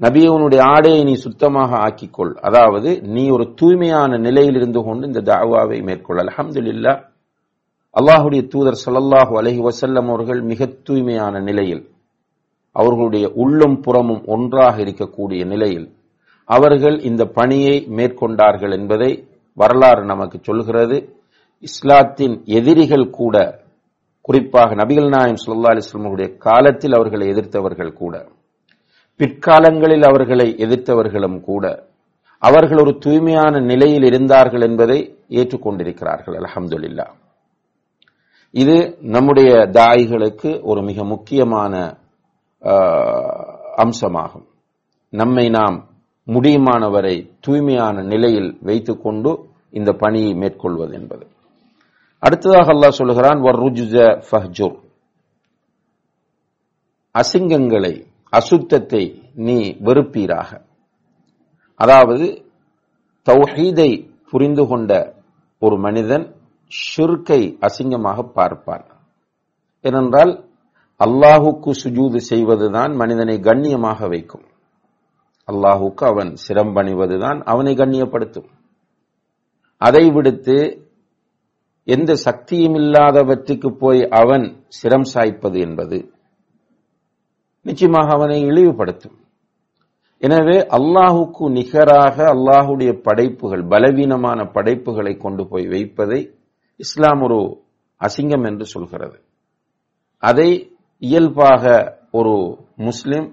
நபியவனுடைய 0.00 0.60
ஆடையை 0.74 1.00
நீ 1.08 1.14
சுத்தமாக 1.26 1.70
ஆக்கிக்கொள். 1.86 2.32
அதாவது 2.48 2.90
நீ 3.14 3.24
ஒரு 3.36 3.44
தூய்மையான 3.60 4.18
நிலையில் 4.26 4.58
இருந்து 4.60 4.80
கொண்டு 4.86 5.04
இந்த 5.10 5.22
தாவாவை 5.30 5.78
மேற்கொள். 5.88 6.20
அலமதுல்லா 6.24 6.94
அல்லாஹுடைய 7.96 8.42
தூதர் 8.52 8.80
சல்லல்லாஹு 8.84 9.32
அலஹி 9.40 9.60
வசல்லம் 9.68 10.08
அவர்கள் 10.12 10.40
மிக 10.50 10.66
தூய்மையான 10.88 11.40
நிலையில் 11.40 11.82
அவர்களுடைய 12.76 13.26
உள்ளும் 13.34 13.80
புறமும் 13.80 14.22
ஒன்றாக 14.26 14.76
இருக்கக்கூடிய 14.84 15.42
நிலையில் 15.44 15.88
அவர்கள் 16.48 16.96
இந்த 17.00 17.22
பணியை 17.38 17.76
மேற்கொண்டார்கள் 17.96 18.72
என்பதை 18.78 19.10
வரலாறு 19.58 20.04
நமக்கு 20.04 20.38
சொல்கிறது. 20.42 20.96
இஸ்லாத்தின் 21.68 22.36
எதிரிகள் 22.58 23.06
கூட 23.10 23.36
குறிப்பாக 24.20 24.74
நபிகள் 24.74 25.08
நாயம் 25.08 25.40
சுல்லா 25.44 25.72
அலிஸ்லமுடைய 25.74 26.28
காலத்தில் 26.36 26.92
அவர்களை 26.92 27.26
எதிர்த்தவர்கள் 27.28 27.92
கூட 27.92 28.14
பிற்காலங்களில் 29.20 30.04
அவர்களை 30.10 30.48
எதிர்த்தவர்களும் 30.58 31.40
கூட 31.40 31.64
அவர்கள் 32.42 32.82
ஒரு 32.84 32.92
தூய்மையான 32.98 33.60
நிலையில் 33.60 34.02
இருந்தார்கள் 34.02 34.60
என்பதை 34.60 34.98
ஏற்றுக்கொண்டிருக்கிறார்கள். 35.40 36.36
அலமதுல்லா 36.40 37.06
இது 38.50 38.96
நம்முடைய 39.00 39.50
தாய்களுக்கு 39.54 40.60
ஒரு 40.62 40.82
மிக 40.82 41.04
முக்கியமான 41.04 41.98
அம்சமாகும். 43.76 44.46
நம்மை 45.08 45.48
நாம் 45.48 45.88
முடியுமானவரை 46.26 47.30
தூய்மையான 47.40 48.02
நிலையில் 48.02 48.58
வைத்துக்கொண்டு 48.62 49.38
இந்த 49.70 49.92
பணியை 49.92 50.34
மேற்கொள்வது 50.34 50.94
என்பது. 50.94 51.26
அடுத்ததாக 52.18 52.72
அல்லாஹ் 52.72 52.88
சொல்லுகிறான் 52.88 53.40
அசிங்கங்களை 57.14 58.06
அசுத்தத்தை 58.32 59.22
நீ 59.34 59.72
வெறுப்பீராக. 59.72 60.60
அதாவது 61.74 62.44
தௌஹீதை 63.26 64.10
புரிந்து 64.30 64.66
கொண்ட 64.66 65.14
ஒரு 65.58 65.76
மனிதன் 65.76 66.39
ஷிர்கை 66.72 67.40
அசிங்கமாக 67.66 68.22
பார்ப்பான். 68.36 68.86
ஏனென்றால் 69.84 70.32
அல்லாஹுக்கு 71.00 71.70
சுஜூது 71.82 72.18
செய்வதுதான் 72.30 72.92
மனிதனை 72.92 73.36
கண்ணியமாக 73.40 74.08
வைக்கும். 74.08 74.46
அல்லாஹுக்கு 75.48 76.04
அவன் 76.12 76.30
சிரம்பணிவதுதான் 76.46 77.38
அவனை 77.52 77.72
கண்ணியப்படுத்தும். 77.74 78.48
அதை 79.82 80.04
விடுத்து 80.10 80.56
எந்த 81.88 82.10
சக்தியும் 82.26 82.76
இல்லாதவற்றுக்கு 82.80 83.68
போய் 83.82 84.00
அவன் 84.20 84.44
சிரம் 84.78 85.06
சாய்ப்பது 85.12 85.58
என்பது 85.66 85.98
நிச்சயமாக 87.66 88.08
அவனை 88.16 88.38
இழிவுபடுத்தும். 88.50 89.16
எனவே 90.22 90.56
அல்லாஹுக்கு 90.78 91.44
நிகராக 91.58 92.16
அல்லாஹுடைய 92.34 92.90
படைப்புகள் 93.06 93.64
பலவீனமான 93.72 94.40
படைப்புகளை 94.56 95.14
கொண்டு 95.24 95.42
போய் 95.50 95.66
வைப்பதை 95.74 96.20
இஸ்லாம் 96.84 97.22
ஒரு 97.26 97.38
அசிங்கம் 98.00 98.46
என்று 98.50 98.66
சொல்கிறது. 98.66 99.16
அதை 100.22 100.50
இயல்பாக 101.02 101.64
ஒரு 102.18 102.34
முஸ்லிம் 102.88 103.26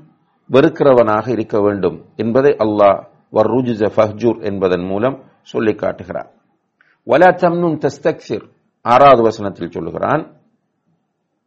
வெறுக்கிறவனாக 0.50 1.26
இருக்க 1.32 1.58
வேண்டும் 1.62 1.98
என்பதை 2.16 2.52
அல்லாஹ் 2.66 3.00
வர்ருஜுஜ 3.36 3.84
ஃபஹ்ஜூர் 3.96 4.40
என்பதன் 4.50 4.86
மூலம் 4.92 5.18
சொல்லி 5.52 5.74
காட்டுகிறார் 5.76 6.30
வலா 7.08 7.30
தம்னுன் 7.42 7.80
தஸ்தக்சிர் 7.84 8.46
ஆறாவது 8.86 9.22
வசனத்தில் 9.22 9.74
சொல்லுகிறான் 9.76 10.24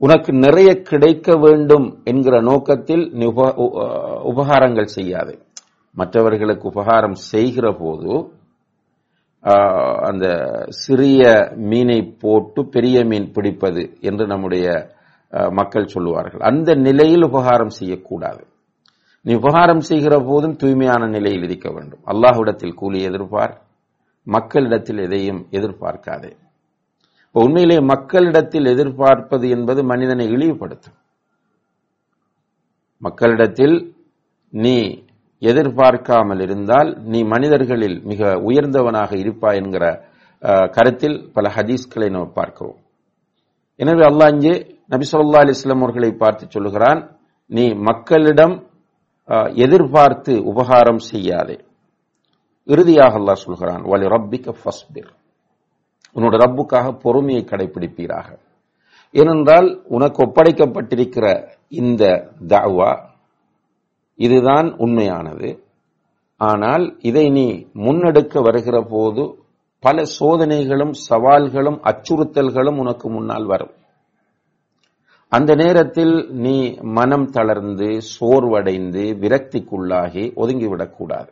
உனக்கு 0.01 0.31
நிறைய 0.47 0.71
கிடைக்க 0.91 1.37
வேண்டும் 1.37 1.87
என்கிற 2.05 2.35
நோக்கத்தில் 2.41 3.05
நீ 3.13 3.27
உபகாரங்கள் 4.31 4.95
செய்யாது. 4.97 5.35
மற்றவர்களுக்கு 5.97 6.65
உபகாரம் 6.69 7.17
செய்கிற 7.33 7.67
போது 7.81 8.11
அந்த 9.43 10.27
சிறிய 10.69 11.53
மீனை 11.57 12.03
போட்டு 12.21 12.69
பெரிய 12.69 13.05
மீன் 13.05 13.33
பிடிப்பது 13.33 13.83
என்று 14.01 14.27
நம்முடைய 14.27 14.67
மக்கள் 15.51 15.87
சொல்லுவார்கள். 15.87 16.41
அந்த 16.41 16.75
நிலையில் 16.75 17.25
உபகாரம் 17.25 17.69
செய்யக்கூடாது. 17.69 18.47
நீ 19.23 19.35
உபகாரம் 19.35 19.81
செய்கிற 19.81 20.19
போதும் 20.19 20.57
தூய்மையான 20.57 21.07
நிலையில் 21.07 21.43
இருக்க 21.43 21.69
வேண்டும். 21.73 22.03
அல்லாஹ்விடத்தில் 22.07 22.75
கூலி 22.75 23.03
எதிர்பார் 23.03 23.63
மக்களிடத்தில் 24.25 24.99
எதையும் 24.99 25.47
எதிர்பார்க்காதே. 25.51 26.33
இப்போ 27.27 27.43
உண்மையிலே 27.45 27.79
மக்களிடத்தில் 27.81 28.65
எதிர்பார்ப்பது 28.65 29.49
என்பது 29.49 29.85
மனிதனை 29.85 30.27
இழிவுபடுத்தும். 30.27 30.99
மக்களிடத்தில் 32.99 33.95
நீ 34.51 35.05
எதிர்பார்க்காமல் 35.43 36.41
இருந்தால் 36.47 36.91
நீ 37.13 37.21
மனிதர்களில் 37.35 37.99
மிக 38.11 38.31
உயர்ந்தவனாக 38.49 39.11
இருப்பாய் 39.23 39.61
என்கிற 39.63 39.85
கருத்தில் 40.77 41.17
பல 41.37 41.47
ஹதீஸ்களை 41.57 42.09
நாம் 42.17 42.37
பார்க்கிறோம். 42.39 42.79
எனவே 43.81 44.05
அல்லாஹ் 44.11 44.33
இங்கே 44.37 44.55
நபி 44.93 45.05
ஸல்லல்லாஹு 45.11 45.45
அலைஹி 45.47 45.75
அவர்களை 45.77 46.11
பார்த்து 46.23 46.45
சொல்லுகிறான் 46.55 47.01
நீ 47.51 47.65
மக்களிடம் 47.89 48.55
எதிர்பார்த்து 49.65 50.33
உபகாரம் 50.51 51.03
செய்யாதே. 51.11 51.57
இறுதியாக 52.69 53.15
அல்லாஹ் 53.21 53.45
சொல்கிறான் 53.47 53.83
வலி 53.93 54.07
ரப்பிக்க 54.15 54.55
ஃபஸ்பிர். 54.61 55.11
உன்னோட 56.17 56.35
ரப்புக்காக 56.45 56.87
பொறுமையை 57.05 57.43
கடைபிடிப்பீராக 57.51 58.29
ஏனென்றால் 59.15 59.69
உனக்கு 59.97 60.19
ஒப்படைக்கப்பட்டிருக்கிற 60.27 61.27
இந்த 61.81 62.03
தாவா 62.53 62.91
இதுதான் 64.21 64.69
உண்மையானது. 64.85 65.51
ஆனால் 66.41 66.85
இதை 67.09 67.27
நீ 67.37 67.47
முன்னெடுக்க 67.85 68.43
வருகிற 68.47 68.77
போது 68.93 69.23
பல 69.85 70.03
சோதனைகளும் 70.19 70.95
சவால்களும் 71.09 71.79
அச்சுறுத்தல்களும் 71.91 72.81
உனக்கு 72.83 73.07
முன்னால் 73.11 73.47
வரும். 73.53 73.75
அந்த 75.33 75.51
நேரத்தில் 75.55 76.15
நீ 76.45 76.57
மனம் 76.99 77.27
தளர்ந்து 77.37 77.89
சோர்வடைந்து 78.15 79.05
விரக்திக்குள்ளாகி 79.23 80.25
ஒதுங்கிவிடக்கூடாது 80.43 81.31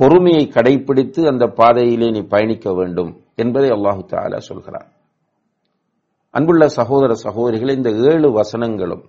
பொறுமையை 0.00 0.44
கடைபிடித்து 0.46 1.20
அந்த 1.30 1.44
பாதையிலே 1.58 2.08
நீ 2.16 2.22
பயணிக்க 2.32 2.68
வேண்டும் 2.74 3.10
என்பதை 3.42 3.68
அல்லாஹு 3.76 4.02
தாலா 4.12 4.38
சொல்கிறார் 4.48 4.88
அன்புள்ள 6.34 6.64
சகோதர 6.78 7.12
சகோதரிகள் 7.26 7.76
இந்த 7.78 7.90
ஏழு 8.10 8.28
வசனங்களும் 8.38 9.04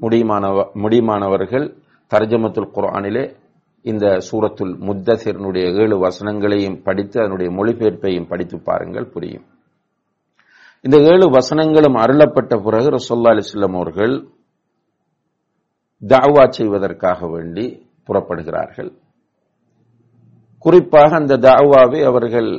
முடியுமானவ 0.00 0.64
முடியுமானவர்கள் 0.74 1.76
தர்ஜமத்துல் 2.10 2.70
குரானிலே 2.74 3.36
இந்த 3.82 4.06
சூரத்துல் 4.06 4.74
முத்தசிரனுடைய 4.86 5.74
ஏழு 5.74 6.08
வசனங்களையும் 6.08 6.82
படித்து 6.82 7.20
அதனுடைய 7.20 7.52
மொழிபெயர்ப்பையும் 7.52 8.28
படித்து 8.28 8.60
பாருங்கள் 8.60 9.06
புரியும். 9.06 9.44
இந்த 10.80 10.96
ஏழு 10.98 11.30
வசனங்களும் 11.30 11.94
அருளப்பட்ட 11.94 12.62
பிறகு 12.62 12.90
ரசோல்லா 12.90 13.30
அலிஸ்லாம் 13.30 13.74
அவர்கள் 13.74 14.28
தாவா 16.08 16.48
செய்வதற்காக 16.48 17.28
வேண்டி 17.28 17.86
புறப்படுகிறார்கள். 18.06 18.90
குறிப்பாக 20.58 21.16
அந்த 21.16 21.36
தாவாவை 21.36 22.04
அவர்கள் 22.04 22.50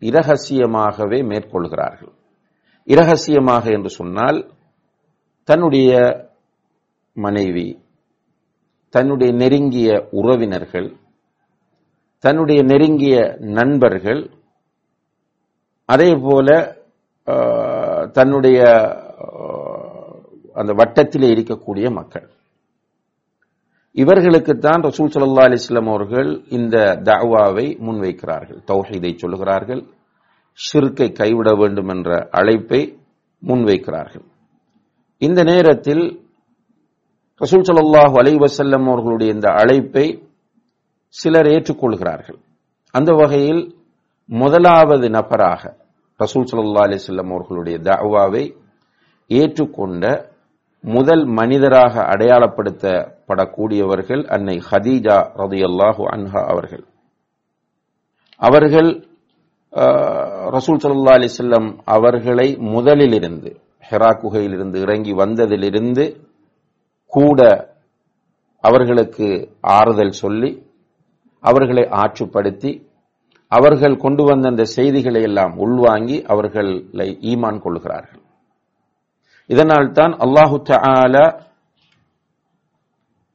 இரகசியமாகவே 0.00 1.24
மேற்கொள்கிறார்கள். 1.24 2.12
இரகசியமாக 2.86 3.72
என்று 3.72 3.88
சொன்னால் 3.88 4.50
தன்னுடைய 5.44 5.90
மனைவி 7.16 7.82
தன்னுடைய 8.90 9.32
நெருங்கிய 9.32 10.08
உறவினர்கள் 10.10 10.88
தன்னுடைய 12.24 12.62
நெருங்கிய 12.62 13.36
நண்பர்கள் 13.38 14.30
அதே 15.84 16.14
போல 16.16 16.48
ஆஹ், 17.26 18.10
தன்னுடைய 18.10 18.58
அந்த 20.54 20.72
வட்டத்திலே 20.72 21.28
இருக்கக்கூடிய 21.34 21.92
மக்கள். 21.92 22.26
இவர்களுக்குத்தான் 23.94 24.82
ரசூல் 24.82 25.10
சல்லா 25.10 25.44
அலைஹி 25.46 25.88
அவர்கள் 25.88 26.42
இந்த 26.48 26.76
தாவாவை 27.02 27.78
முன்வைக்கிறார்கள். 27.78 28.60
தௌஹீதை 28.66 29.16
சொல்லுகிறார்கள். 29.16 29.82
ஷிர்கை 30.58 31.12
கைவிட 31.12 31.54
வேண்டும் 31.54 31.88
என்ற 31.88 32.28
அழைப்பை 32.30 32.98
முன்வைக்கிறார்கள். 33.42 34.24
இந்த 35.22 35.42
நேரத்தில் 35.44 36.04
ரசூல் 37.40 37.64
ஸல்லல்லாஹு 37.68 38.14
அலைஹி 38.20 38.38
அவர்களுடைய 38.90 39.28
இந்த 39.36 39.48
அழைப்பை 39.60 40.04
சிலர் 41.14 41.48
ஏற்றுக்கொள்கிறார்கள். 41.54 42.38
அந்த 42.94 43.10
வகையில் 43.20 43.62
முதலாவது 44.28 45.06
நபராக 45.16 45.62
ரசூல் 46.20 46.46
ஸல்லல்லாஹு 46.50 46.86
அலிசல்லம் 46.88 47.30
அவர்களுடைய 47.34 47.76
தாவாவை 47.88 48.44
ஏற்றுக்கொண்ட 49.30 50.04
முதல் 50.84 51.24
மனிதராக 51.38 51.94
அடையாளப்படுத்தப்படக்கூடியவர்கள் 52.12 54.22
அன்னை 54.34 54.56
ஹதீஜா 54.70 55.18
ரதியல்லாஹு 55.42 56.02
அன்ஹா 56.14 56.40
அவர்கள். 56.52 56.84
அவர்கள் 58.40 58.90
ரசூல் 60.56 60.80
சல்லா 60.82 61.16
அலிசல்லம் 61.20 61.68
அவர்களை 61.96 62.48
முதலிலிருந்து 62.74 63.50
ஹெரா 63.84 64.10
குகையிலிருந்து 64.22 64.76
இறங்கி 64.84 65.12
வந்ததிலிருந்து 65.22 66.04
கூட 67.12 67.40
அவர்களுக்கு 68.64 69.28
ஆறுதல் 69.78 70.14
சொல்லி 70.22 70.50
அவர்களை 71.44 71.84
ஆற்றுப்படுத்தி 72.02 72.70
அவர்கள் 73.52 74.02
கொண்டு 74.04 74.22
வந்த 74.28 74.46
அந்த 74.52 74.64
செய்திகளை 74.76 75.20
எல்லாம் 75.28 75.52
உள்வாங்கி 75.64 76.16
அவர்களை 76.32 77.08
ஈமான் 77.32 77.58
கொள்கிறார்கள். 77.64 78.22
இதனால் 79.50 79.88
தான் 79.98 80.14
அல்லாஹு 80.24 80.56
தஆலா 80.70 81.24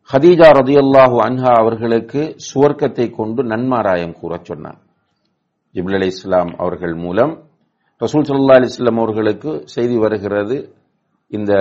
ஹதீஜா 0.09 0.47
ரதியுல்லாஹு 0.59 1.17
அன்ஹா 1.27 1.51
அவர்களுக்கு 1.61 2.21
சுவர்க்கத்தை 2.49 3.05
கொண்டு 3.19 3.41
நன்மாராயம் 3.51 4.17
கூறச் 4.21 4.49
சொன்னார் 4.49 4.79
ஜிப்ல 5.75 5.97
அலி 5.99 6.09
இஸ்லாம் 6.15 6.51
அவர்கள் 6.63 6.95
மூலம் 7.05 7.33
ரசூல் 8.01 8.25
சல்லா 8.29 8.57
அலி 8.59 8.69
இஸ்லாம் 8.73 9.01
அவர்களுக்கு 9.03 9.51
செய்தி 9.75 9.97
வருகிறது. 10.03 10.57
இந்த 11.31 11.53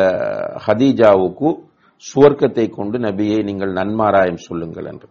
ஹதீஜாவுக்கு 0.66 1.51
சுவர்க்கத்தை 2.09 2.67
கொண்டு 2.77 2.97
நபியை 3.07 3.39
நீங்கள் 3.49 3.77
நன்மாராயம் 3.79 4.45
சொல்லுங்கள் 4.49 4.89
என்று. 4.93 5.09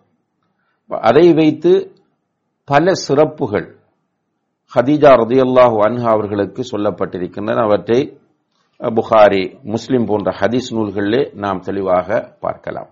அதை 1.09 1.25
வைத்து 1.39 1.71
பல 2.69 2.93
சிறப்புகள் 3.05 3.67
ஹதீஜா 4.73 5.11
ரதியல்லாஹு 5.23 5.77
அன்ஹா 5.87 6.09
அவர்களுக்கு 6.15 6.61
சொல்லப்பட்டிருக்கின்றன. 6.71 7.61
அவற்றை 7.67 7.99
புகாரி 8.79 9.43
முஸ்லிம் 9.73 10.07
போன்ற 10.09 10.29
ஹதீஸ் 10.39 10.69
நூல்களிலே 10.75 11.21
நாம் 11.43 11.63
தெளிவாக 11.67 12.07
பார்க்கலாம். 12.45 12.89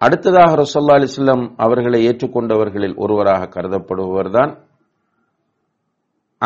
அடுத்ததாக 0.00 0.56
ரசல்லா 0.62 0.96
அலிஸ்லாம் 1.00 1.44
அவர்களை 1.64 1.98
ஏற்றுக்கொண்டவர்களில் 2.08 2.96
ஒருவராக 3.04 3.48
கருதப்படுபவர்தான் 3.54 4.52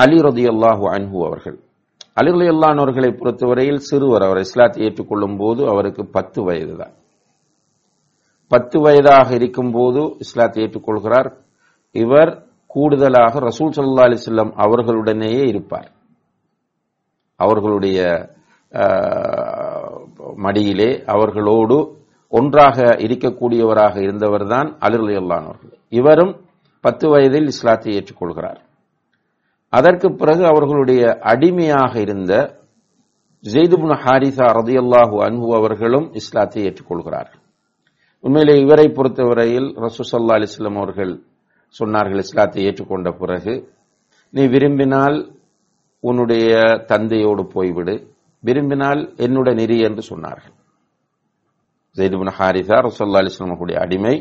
அலி 0.03 0.19
ரதியல்லாஹு 0.29 0.85
அன்ஹு 0.97 1.19
அவர்கள். 1.29 1.59
அலி 2.19 2.31
ரலியல்லாஹு 2.31 3.11
பொறுத்தவரையில் 3.21 3.79
சிறுவர் 3.79 4.23
அவர் 4.23 4.39
இஸ்லாத்தை 4.39 4.85
ஏற்றுக்கொள்ளும் 4.85 5.37
போது 5.37 5.69
அவருக்கு 5.69 6.07
பத்து 6.07 6.43
வயதுதான். 6.43 6.95
பத்து 8.51 8.81
வயதாக 8.81 9.35
இருக்கும்போது 9.35 10.17
இஸ்லாத்தை 10.19 10.63
ஏற்றுக்கொள்கிறார். 10.65 11.29
இவர் 11.95 12.31
கூடுதலாக 12.67 13.39
ரசூல் 13.41 13.73
சல்லா 13.73 14.07
அலிஸ்லாம் 14.09 14.53
அவர்களுடனேயே 14.57 15.45
இருப்பார். 15.47 15.89
அவர்களுடைய 17.41 17.99
ஆஹ், 18.73 19.99
மடியிலே 20.37 21.03
அவர்களோடு 21.07 21.77
ஒன்றாக 22.33 22.77
இருக்கக்கூடியவராக 22.99 23.97
இருந்தவர்தான் 24.01 24.69
அலிரலி 24.81 25.17
அவர்கள். 25.17 25.79
இவரும் 25.89 26.33
பத்து 26.85 27.09
வயதில் 27.09 27.47
இஸ்லாத்தை 27.47 27.95
ஏற்றுக்கொள்கிறார். 27.97 28.59
அதற்கு 29.73 30.09
பிறகு 30.21 30.43
அவர்களுடைய 30.51 31.03
அடிமையாக 31.33 31.93
இருந்த 32.07 32.33
ஜெய்துபுன் 33.45 33.97
ஹாரிசா 34.05 34.47
ரதியல்லாஹு 34.61 35.17
அன்பு 35.27 35.49
அவர்களும் 35.59 36.07
இஸ்லாத்தை 36.21 36.61
ஏற்றுக்கொள்கிறார்கள். 36.69 37.43
உண்மையிலே 38.25 38.55
இவரை 38.65 38.87
பொறுத்தவரையில் 38.97 39.69
ரசூசல்லா 39.85 40.37
அலிஸ்லாம் 40.39 40.79
அவர்கள் 40.83 41.13
சொன்னார்கள் 41.75 42.23
இஸ்லாத்தை 42.25 42.63
ஏற்றுக்கொண்ட 42.69 43.09
பிறகு 43.21 43.55
நீ 44.35 44.45
விரும்பினால் 44.55 45.19
உன்னுடைய 46.05 46.49
தந்தையோடு 46.93 47.45
போய்விடு 47.55 47.95
விரும்பினால் 48.43 49.01
என்னுடைய 49.27 49.55
நெறி 49.61 49.79
என்று 49.89 50.03
சொன்னார்கள். 50.11 50.57
ஜெய்துபுன் 51.97 52.35
ஹாரிசா 52.39 52.77
ரசோல்லா 52.89 53.23
அலிஸ்லாமுடைய 53.23 53.79
அடிமை 53.85 54.15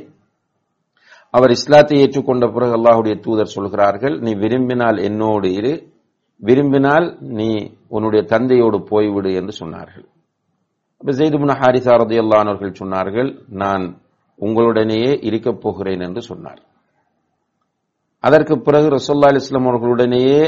அவர் 1.34 1.52
இஸ்லாத்தை 1.52 1.98
ஏற்றுக்கொண்ட 2.04 2.46
பிறகு 2.54 2.74
அல்லாஹுடைய 2.78 3.16
தூதர் 3.20 3.56
சொல்கிறார்கள் 3.56 4.20
நீ 4.20 4.34
விரும்பினால் 4.34 4.98
என்னோடு 4.98 5.48
இரு 5.54 5.74
விரும்பினால் 6.42 7.18
நீ 7.20 7.50
உன்னுடைய 7.88 8.26
தந்தையோடு 8.26 8.78
போய்விடு 8.90 9.30
என்று 9.40 9.54
சொன்னார்கள். 9.62 10.06
அப்ப 11.02 11.12
ஜெய்துபின் 11.12 11.58
ஹாரிசா 11.62 11.96
ரதி 12.02 12.18
சொன்னார்கள் 12.82 13.30
நான் 13.48 13.84
உங்களுடனேயே 14.40 15.12
இருக்கப் 15.28 15.62
போகிறேன் 15.62 16.00
என்று 16.00 16.22
சொன்னார். 16.22 16.62
அதற்கு 18.24 18.56
பிறகு 18.60 18.88
ரசோல்லா 18.90 19.30
அலிஸ்லாம் 19.32 19.70
அவர்களுடனேயே 19.72 20.42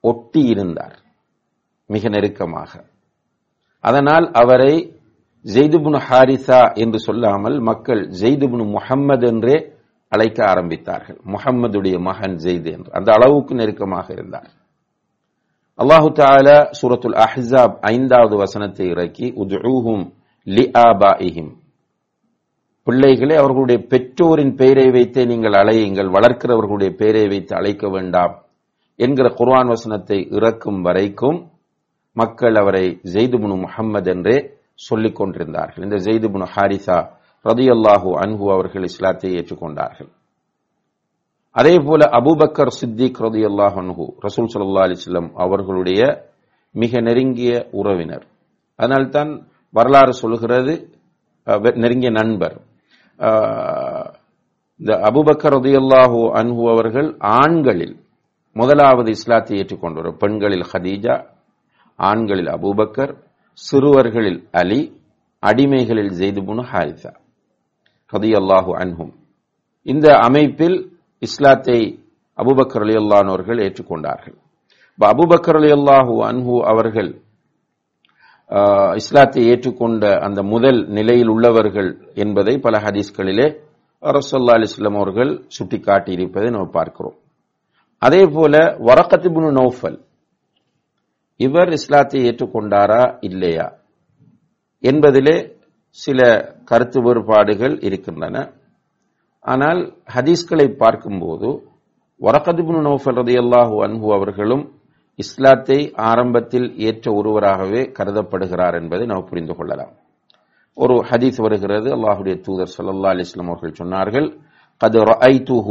ஒட்டி 0.00 0.42
இருந்தார் 0.44 0.96
மிக 1.86 2.08
நெருக்கமாக. 2.08 2.72
அதனால் 3.84 4.26
அவரை 4.32 4.74
ஜெய்துபுன் 5.44 5.98
ஹாரிசா 6.08 6.60
என்று 6.74 6.98
சொல்லாமல் 6.98 7.60
மக்கள் 7.60 8.08
ஜெய்துபுன் 8.20 8.64
முஹம்மது 8.76 9.26
என்றே 9.26 9.56
அழைக்க 10.08 10.44
ஆரம்பித்தார்கள். 10.44 11.18
முகம்மதுடைய 11.24 12.00
மகன் 12.00 12.36
ஜெய்து 12.36 12.72
என்று. 12.72 12.92
அந்த 12.92 13.12
அளவுக்கு 13.12 13.54
நெருக்கமாக 13.54 14.12
இருந்தார். 14.12 14.50
அல்லாஹு 15.78 16.08
தாலா 16.20 16.70
சூரத்துல் 16.82 17.18
அஹாப் 17.24 17.76
ஐந்தாவது 17.80 18.36
வசனத்தை 18.36 18.88
இறக்கி 18.88 19.32
உதுஹும் 19.36 20.12
லி 20.44 20.72
பிள்ளைகளே 22.82 23.36
அவர்களுடைய 23.36 23.86
பெற்றோரின் 23.86 24.54
பெயரை 24.54 24.90
வைத்தே 24.90 25.24
நீங்கள் 25.24 25.52
அழையுங்கள் 25.52 26.10
வளர்க்கிறவர்களுடைய 26.10 26.90
பெயரை 26.90 27.28
வைத்து 27.28 27.56
அழைக்க 27.56 27.88
வேண்டாம் 27.88 28.44
என்கிற 28.96 29.28
குர்ஆன் 29.28 29.66
வசனத்தை 29.66 30.28
இறக்கும் 30.30 30.82
வரைக்கும் 30.82 31.50
மக்கள் 32.12 32.54
அவரை 32.54 33.00
ஜெய்துபுனு 33.12 33.60
முகம்மது 33.60 34.10
என்றே 34.10 34.50
சொல்லிக் 34.74 35.16
கொண்டிருந்தார்கள். 35.16 35.84
இந்த 35.84 35.96
ஜெய்துபுனு 35.96 36.46
ஹாரிசா 36.56 37.08
ரதியல்லாஹு 37.50 38.10
அன்ஹு 38.22 38.46
அவர்கள் 38.56 38.86
இஸ்லாத்தை 38.90 39.30
ஏற்றுக்கொண்டார்கள். 39.38 40.10
அதே 41.60 41.74
போல 41.86 42.00
அபூபக்கர் 42.18 42.72
சித்திக் 42.78 43.20
ரதியல்லாஹு 43.26 43.76
அன்ஹு 43.82 44.04
ரசூல் 44.26 44.48
சல்லா 44.54 44.86
அலிஸ்லம் 44.88 45.28
அவர்களுடைய 45.44 46.00
மிக 46.74 47.00
நெருங்கிய 47.08 47.52
உறவினர். 47.80 48.24
அதனால்தான் 48.78 49.30
வரலாறு 49.74 50.12
சொல்கிறது 50.22 50.74
நெருங்கிய 51.82 52.10
நண்பர். 52.20 52.56
இந்த 54.80 54.92
அபுபக்கர் 55.08 55.54
ரதியல்லாஹு 55.58 56.20
அன்ஹு 56.40 56.62
அவர்கள் 56.74 57.08
ஆண்களில் 57.40 57.96
முதலாவது 58.56 59.08
இஸ்லாத்தை 59.16 59.54
ஏற்றுக்கொண்டவர். 59.60 60.14
பெண்களில் 60.22 60.66
ஹதீஜா 60.72 61.16
ஆண்களில் 61.98 62.50
அபூபக்கர் 62.56 63.12
சிறுவர்களில் 63.58 64.40
அலி 64.60 64.80
அடிமைகளில் 65.42 66.12
ஜெய்துபுனு 66.20 66.62
ஹாரிசா. 66.70 67.12
ஹதியல்லாஹு 68.12 68.70
அன்ஹும். 68.82 69.12
இந்த 69.86 70.06
அமைப்பில் 70.26 70.78
இஸ்லாத்தை 71.22 71.78
அபுபக்கர் 72.38 72.84
அலி 72.86 72.94
அல்லானோர்கள் 73.02 73.60
ஏற்றுக்கொண்டார்கள். 73.66 74.36
அபுபக்கர் 74.98 75.58
அலி 75.60 75.70
அல்லாஹு 75.78 76.14
அன்ஹு 76.30 76.54
அவர்கள் 76.72 77.10
இஸ்லாத்தை 79.00 79.40
ஏற்றுக்கொண்ட 79.52 80.02
அந்த 80.26 80.40
முதல் 80.52 80.78
நிலையில் 80.98 81.30
உள்ளவர்கள் 81.34 81.90
என்பதை 82.22 82.54
பல 82.66 82.74
ஹதீஸ்களிலே 82.84 83.46
ரசல்லா 84.02 84.54
அலிஸ்லாம் 84.58 84.98
அவர்கள் 85.00 85.32
சுட்டிக்காட்டி 85.56 86.10
இருப்பதை 86.16 86.48
நம்ம 86.54 86.68
பார்க்கிறோம். 86.78 87.16
அதே 88.02 88.22
போல 88.36 88.54
வரக்கத்திபுனு 88.88 89.50
நௌஃபல் 89.58 89.98
இவர் 91.40 91.70
இஸ்லாத்தை 91.78 92.18
ஏற்றுக்கொண்டாரா 92.28 93.02
இல்லையா 93.28 93.66
என்பதிலே 94.84 95.36
சில 95.97 96.19
கருத்து 96.65 96.99
வேறுபாடுகள் 97.01 97.75
இருக்கின்றன 97.87 98.37
ஆனால் 99.45 99.81
ஹதீஸ்களை 100.13 100.67
பார்க்கும்போது 100.81 101.49
வரகதிபுன் 102.21 102.85
நௌஃபல் 102.87 103.19
ரதி 103.21 103.35
அல்லாஹு 103.41 103.75
அன்ஹு 103.85 104.07
அவர்களும் 104.17 104.63
இஸ்லாத்தை 105.19 105.79
ஆரம்பத்தில் 106.09 106.67
ஏற்ற 106.87 107.05
ஒருவராகவே 107.13 107.81
கருதப்படுகிறார் 107.97 108.77
என்பதை 108.79 109.05
நாம் 109.05 109.27
புரிந்து 109.29 109.53
கொள்ளலாம் 109.53 109.93
ஒரு 110.77 110.95
ஹதீஸ் 111.09 111.39
வருகிறது 111.45 111.89
அல்லாஹுடைய 111.97 112.35
தூதர் 112.45 112.73
சல்லா 112.75 113.13
அலிஸ்லாம் 113.13 113.51
அவர்கள் 113.51 113.79
சொன்னார்கள் 113.81 114.29
قد 114.81 114.95
رأيته 115.11 115.67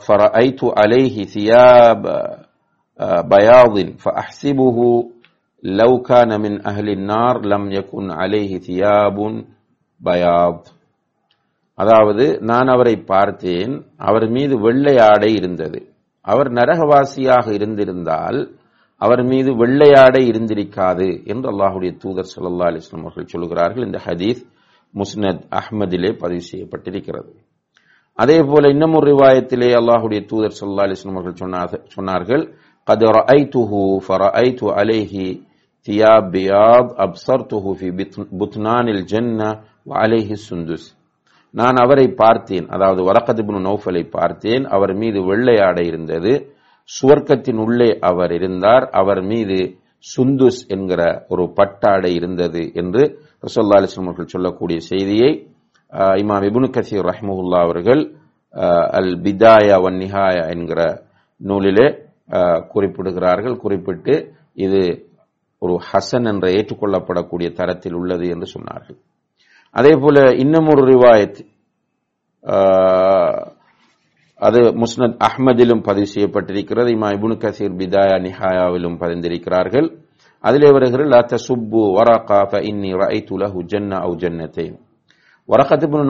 فرأيت 0.00 0.60
عليه 0.76 1.16
ثياب 1.26 2.02
بياض 3.30 3.74
فأحسبه 3.96 4.78
لو 5.62 5.92
كان 6.02 6.30
من 6.40 6.66
أهل 6.66 6.86
النار 6.90 7.34
لم 7.44 7.64
يكن 7.72 8.06
عليه 8.12 8.52
ثياب 8.60 9.18
بياض 10.00 10.58
அதாவது 11.78 12.24
நான் 12.42 12.68
அவரை 12.68 12.94
பார்த்தேன் 13.08 13.72
அவர் 14.00 14.26
மீது 14.28 14.54
வெள்ளை 14.58 14.94
ஆடை 15.08 15.30
இருந்தது 15.34 15.80
அவர் 16.26 16.48
நரகவாசியாக 16.50 17.46
இருந்திருந்தால் 17.50 18.38
அவர் 19.00 19.22
மீது 19.24 19.50
வெள்ளையாடை 19.54 20.22
இருந்திருக்காது 20.24 21.08
என்று 21.32 21.48
அல்லாஹுடைய 21.52 21.90
தூதர் 22.02 22.30
சல்லா 22.30 22.68
அலிஸ்லாம் 22.68 23.04
அவர்கள் 23.04 23.32
சொல்கிறார்கள் 23.34 23.86
இந்த 23.86 23.98
ஹதீஸ் 24.06 24.40
முஸ்னத் 24.94 25.42
அஹ்மதிலே 25.58 26.10
பதிவு 26.22 26.44
செய்யப்பட்டிருக்கிறது 26.50 27.32
அதே 28.18 28.38
போல 28.50 28.68
இன்னும் 28.74 28.96
ஒரு 28.98 29.06
ரிவாயத்திலே 29.12 29.68
அல்லாஹுடைய 29.80 30.20
தூதர் 30.30 30.56
சல்லா 30.60 30.86
அலிஸ்லாம் 30.86 31.18
அவர்கள் 31.18 31.42
சொன்னார்கள் 31.96 32.44
قد 32.86 33.02
رأيته 33.12 33.72
فرأيت 34.00 34.60
عليه 34.78 35.14
ثياب 35.88 36.24
بياض 36.30 36.86
أبصرته 36.98 37.64
في 37.74 37.86
بطنان 38.32 38.86
الجنة 38.88 39.48
وعليه 39.86 40.28
السندس 40.32 40.82
நான் 41.54 41.76
அவரை 41.76 42.06
பார்த்தேன் 42.18 42.66
அதாவது 42.74 43.00
வரக்கதிபுன் 43.08 43.66
நௌஃபலை 43.66 44.02
பார்த்தேன் 44.10 44.64
அவர் 44.74 44.92
மீது 44.94 45.18
வெள்ளையாடை 45.28 45.84
இருந்தது 45.86 46.32
சுவர்க்கத்தின் 46.90 47.60
உள்ளே 47.64 47.90
அவர் 48.02 48.32
இருந்தார் 48.38 48.84
அவர் 49.00 49.20
மீது 49.24 49.58
சுந்துஸ் 50.04 50.60
என்கிற 50.74 51.00
ஒரு 51.28 51.44
பட்டாடை 51.58 52.10
இருந்தது 52.18 52.62
என்று 52.80 53.02
ரசோல்லா 53.44 53.78
அலிஸ்லாம் 53.78 54.10
அவர்கள் 54.10 54.34
சொல்லக்கூடிய 54.34 54.78
செய்தியை 54.90 55.30
இமாம் 56.20 56.46
இபுனு 56.48 56.68
கசீர் 56.76 57.08
ரஹ்முல்லா 57.10 57.60
அவர்கள் 57.66 58.02
அல் 58.98 59.12
பிதாயா 59.24 59.78
வன் 59.84 59.98
நிஹாயா 60.02 60.44
என்கிற 60.54 60.80
நூலிலே 61.40 61.86
குறிப்பிடுகிறார்கள் 62.72 63.56
குறிப்பிட்டு 63.62 64.14
இது 64.58 64.82
ஒரு 65.61 65.75
ஹசன் 65.89 66.27
என்ற 66.27 66.45
ஏற்றுக்கொள்ளப்படக்கூடிய 66.49 67.53
தரத்தில் 67.53 67.93
உள்ளது 67.93 68.27
என்று 68.27 68.47
சொன்னார்கள். 68.53 68.97
அதே 69.75 69.93
போல 69.95 70.35
இன்னும் 70.35 70.67
ஒரு 70.67 70.83
ரிவாயத் 70.91 71.39
அது 74.35 74.59
முஸ்னத் 74.59 75.17
அஹ்மதிலும் 75.27 75.83
பதிவு 75.83 76.07
செய்யப்பட்டிருக்கிறது 76.15 76.89
இமா 76.95 77.09
இபுனு 77.17 77.35
கசீர் 77.43 77.77
பிதாயா 77.81 78.15
நிஹாயாவிலும் 78.25 78.97
பதிந்திருக்கிறார்கள். 78.97 79.87
அதிலே 80.39 80.71
வருகிற 80.71 81.03
லா 81.05 81.21
தசுப்பு 81.33 81.81
வரகா 81.97 82.39
ஃப 82.49 82.63
இன்னி 82.71 82.91
ரஐத்து 83.03 83.35
லஹு 83.43 83.59
ஜன்ன 83.73 83.91
அவு 84.05 84.15
ஜன்னத்தைன். 84.23 84.75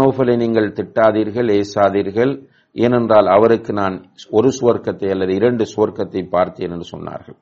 நௌஃபலை 0.02 0.36
நீங்கள் 0.38 0.74
திட்டாதீர்கள் 0.78 1.50
ஏசாதீர்கள். 1.60 2.34
ஏனென்றால் 2.72 3.28
அவருக்கு 3.28 3.74
நான் 3.74 3.96
ஒரு 4.30 4.50
சுவர்க்கத்தை 4.62 5.10
அல்லது 5.10 5.34
இரண்டு 5.36 5.66
சுவர்க்கத்தை 5.76 6.30
பார்த்தேன் 6.30 6.72
என்று 6.72 6.88
சொன்னார்கள். 6.98 7.40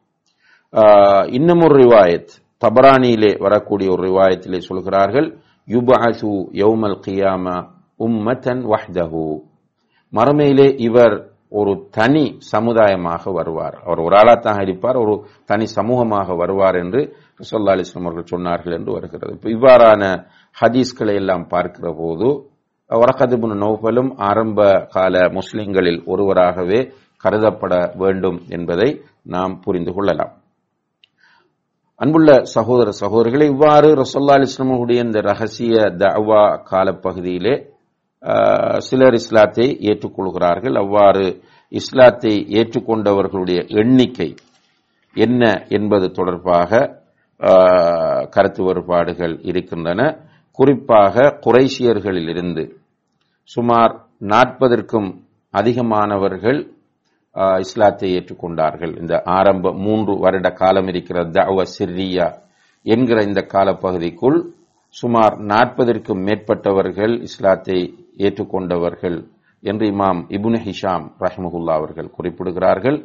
இன்னும் 1.32 1.60
ஒரு 1.60 1.76
ரிவாயத். 1.84 2.28
தபரானியிலே 2.66 3.40
வரக்கூடிய 3.40 3.92
ஒரு 3.92 4.04
ரிவாயத்திலே 4.08 4.58
சொல்கிறார்கள் 4.58 5.38
யுபாசு 5.68 6.28
யௌமல் 6.52 7.00
கியாமா 7.08 7.68
உம்மதன் 7.98 8.66
வஹ்தஹு. 8.66 9.40
மறுமையிலே 10.14 10.80
இவர் 10.80 11.32
ஒரு 11.50 11.88
தனி 11.92 12.38
சமுதாயமாக 12.52 13.34
வருவார். 13.34 13.74
அவர் 13.86 14.00
ஒரு 14.00 14.16
ஆளாத்தாக 14.16 14.62
இருப்பார் 14.62 14.96
ஒரு 14.96 15.26
தனி 15.46 15.66
சமூகமாக 15.76 16.36
வருவார் 16.38 16.76
என்று 16.76 17.16
சொல்லா 17.52 17.72
அலிஸ்லாம் 17.74 18.02
அவர்கள் 18.02 18.32
சொன்னார்கள் 18.32 18.74
என்று 18.74 18.92
வருகிறது. 18.92 19.40
இப்போ 19.42 19.50
இவ்வாறான 19.50 20.26
ஹதீஸ்களை 20.62 21.14
எல்லாம் 21.14 21.48
பார்க்கிற 21.48 21.96
போது 21.98 22.28
வரகதுபுன் 22.90 23.60
நோபலும் 23.60 24.14
ஆரம்ப 24.18 24.88
கால 24.90 25.30
முஸ்லிம்களில் 25.32 26.04
ஒருவராகவே 26.06 26.92
கருதப்பட 27.24 27.98
வேண்டும் 27.98 28.42
என்பதை 28.50 29.02
நாம் 29.24 29.60
புரிந்து 29.60 29.94
கொள்ளலாம். 29.94 30.32
அன்புள்ள 32.02 32.32
சகோதர 32.56 32.90
சகோதரர்களை 33.00 33.46
இவ்வாறு 33.54 33.88
ரசோல்லா 34.02 34.36
அலிஸ்லமுடைய 34.38 35.00
இந்த 35.06 35.20
ரகசிய 35.22 35.74
தவா 36.04 36.44
காலப்பகுதியிலே 36.72 37.56
சிலர் 38.78 39.14
இஸ்லாத்தை 39.14 39.66
ஏற்றுக்கொள்கிறார்கள். 39.90 40.76
அவ்வாறு 40.84 41.26
இஸ்லாத்தை 41.72 42.34
ஏற்றுக்கொண்டவர்களுடைய 42.60 43.60
எண்ணிக்கை 43.82 44.30
என்ன 45.16 45.44
என்பது 45.70 46.08
தொடர்பாக 46.12 46.72
கருத்து 48.30 48.64
வேறுபாடுகள் 48.64 49.36
இருக்கின்றன. 49.42 50.02
குறிப்பாக 50.60 51.36
குறைசியர்களிலிருந்து 51.46 52.64
சுமார் 53.50 53.94
நாற்பதற்கும் 54.32 55.10
அதிகமானவர்கள் 55.54 56.60
இஸ்லாத்தை 57.64 58.08
ஏற்றுக்கொண்டார்கள். 58.18 58.94
இந்த 59.02 59.16
ஆரம்ப 59.38 59.74
மூன்று 59.86 60.14
வருட 60.24 60.48
காலம் 60.62 60.88
இருக்கிற 60.94 61.20
தவ 61.38 61.64
சிர்ரியா 61.76 62.28
என்கிற 62.86 63.20
இந்த 63.30 63.42
காலப்பகுதிக்குள் 63.54 64.40
சுமார் 64.96 65.36
நாற்பதற்கும் 65.52 66.22
மேற்பட்டவர்கள் 66.28 67.14
இஸ்லாத்தை 67.28 67.80
ஏற்றுக்கொண்டவர்கள் 68.26 69.18
என்று 69.64 69.86
இமாம் 69.94 70.22
இபுன் 70.38 70.60
ஹிஷாம் 70.66 71.06
ரஹ்மகுல்லா 71.26 71.74
அவர்கள் 71.80 72.14
குறிப்பிடுகிறார்கள். 72.18 72.98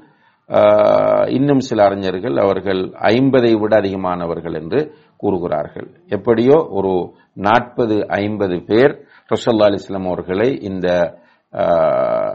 இன்னும் 1.36 1.62
சில 1.68 1.80
அறிஞர்கள் 1.88 2.36
அவர்கள் 2.44 2.80
ஐம்பதை 3.10 3.52
விட 3.60 3.72
அதிகமானவர்கள் 3.82 4.56
என்று 4.60 4.80
கூறுகிறார்கள். 5.22 5.88
எப்படியோ 6.16 6.56
ஒரு 6.78 6.92
நாற்பது 7.46 7.96
ஐம்பது 8.22 8.56
பேர் 8.70 8.94
ரசல்லா 9.30 9.68
அலிஸ்லாம் 9.70 10.08
அவர்களை 10.12 10.48
இந்த 10.70 10.88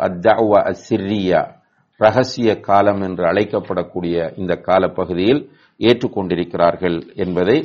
அத்தாவா 0.07 0.59
அசிரியா 0.71 1.41
ரகசிய 2.03 2.49
காலம் 2.67 3.01
என்று 3.07 3.23
அழைக்கப்படக்கூடிய 3.31 4.15
இந்த 4.41 4.53
காலப்பகுதியில் 4.67 5.41
ஏற்றுக்கொண்டிருக்கிறார்கள் 5.79 6.97
என்பதை 7.23 7.57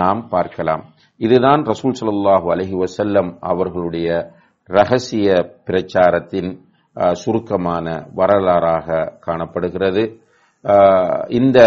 நாம் 0.00 0.20
பார்க்கலாம். 0.34 0.82
இதுதான் 1.20 1.62
ரசூல் 1.72 1.96
சல்லாஹூ 2.00 2.46
அலஹி 2.54 2.76
வசல்லம் 2.84 3.30
அவர்களுடைய 3.50 4.08
ரகசிய 4.70 5.28
பிரச்சாரத்தின் 5.68 6.50
சுருக்கமான 7.22 7.86
வரலாறாக 8.18 8.88
காணப்படுகிறது. 9.26 10.02
இந்த 11.38 11.58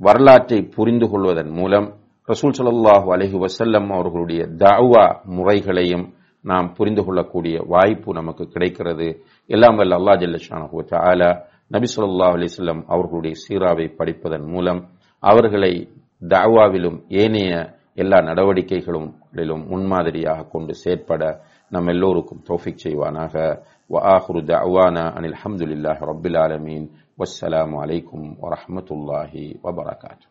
வரலாற்றை 0.00 0.60
புரிந்து 0.76 1.06
கொள்வதன் 1.12 1.50
மூலம் 1.58 1.88
ரசூல் 2.28 2.54
சல்லாஹூ 2.58 3.08
அலஹி 3.16 3.38
வசல்லம் 3.44 3.88
அவர்களுடைய 3.96 4.42
தாவா 4.64 5.04
முறைகளையும் 5.36 6.06
நாம் 6.47 6.67
புரிந்து 6.77 7.01
கொள்ளக்கூடிய 7.05 7.57
வாய்ப்பு 7.73 8.13
நமக்கு 8.19 8.43
கிடைக்கிறது 8.53 9.07
எல்லாம் 9.49 9.77
வல்ல 9.79 9.97
அல்லாஹ் 9.99 10.21
ஜல்லஷானஹு 10.23 10.77
வ 10.79 10.85
தஆலா 10.91 11.29
நபி 11.71 11.87
ஸல்லல்லாஹு 11.93 12.35
அலைஹி 12.37 12.51
வஸல்லம் 12.53 12.81
அவர்களுடைய 12.93 13.33
சீராவை 13.43 13.87
படிப்பதன் 13.99 14.47
மூலம் 14.53 14.81
அவர்களை 15.23 15.73
தஅவாவிலும் 16.29 16.97
ஏனைய 17.21 17.51
எல்லா 17.97 18.17
நடவடிக்கைகளிலும் 18.27 19.63
முன்மாதிரியாக 19.71 20.47
கொண்டு 20.53 20.73
செயற்பட 20.79 21.23
நம் 21.71 21.89
எல்லோருக்கும் 21.93 22.43
தௌஃபிக் 22.49 22.83
செய்வானாக 22.85 23.35
وآخر 23.89 24.35
دعوانا 24.47 25.03
أن 25.17 25.25
الحمد 25.25 25.61
لله 25.63 25.97
رب 26.11 26.25
العالمين 26.25 26.83
والسلام 27.19 27.71
عليكم 27.75 28.19
ورحمة 28.43 28.89
الله 28.91 29.31
وبركاته 29.63 30.25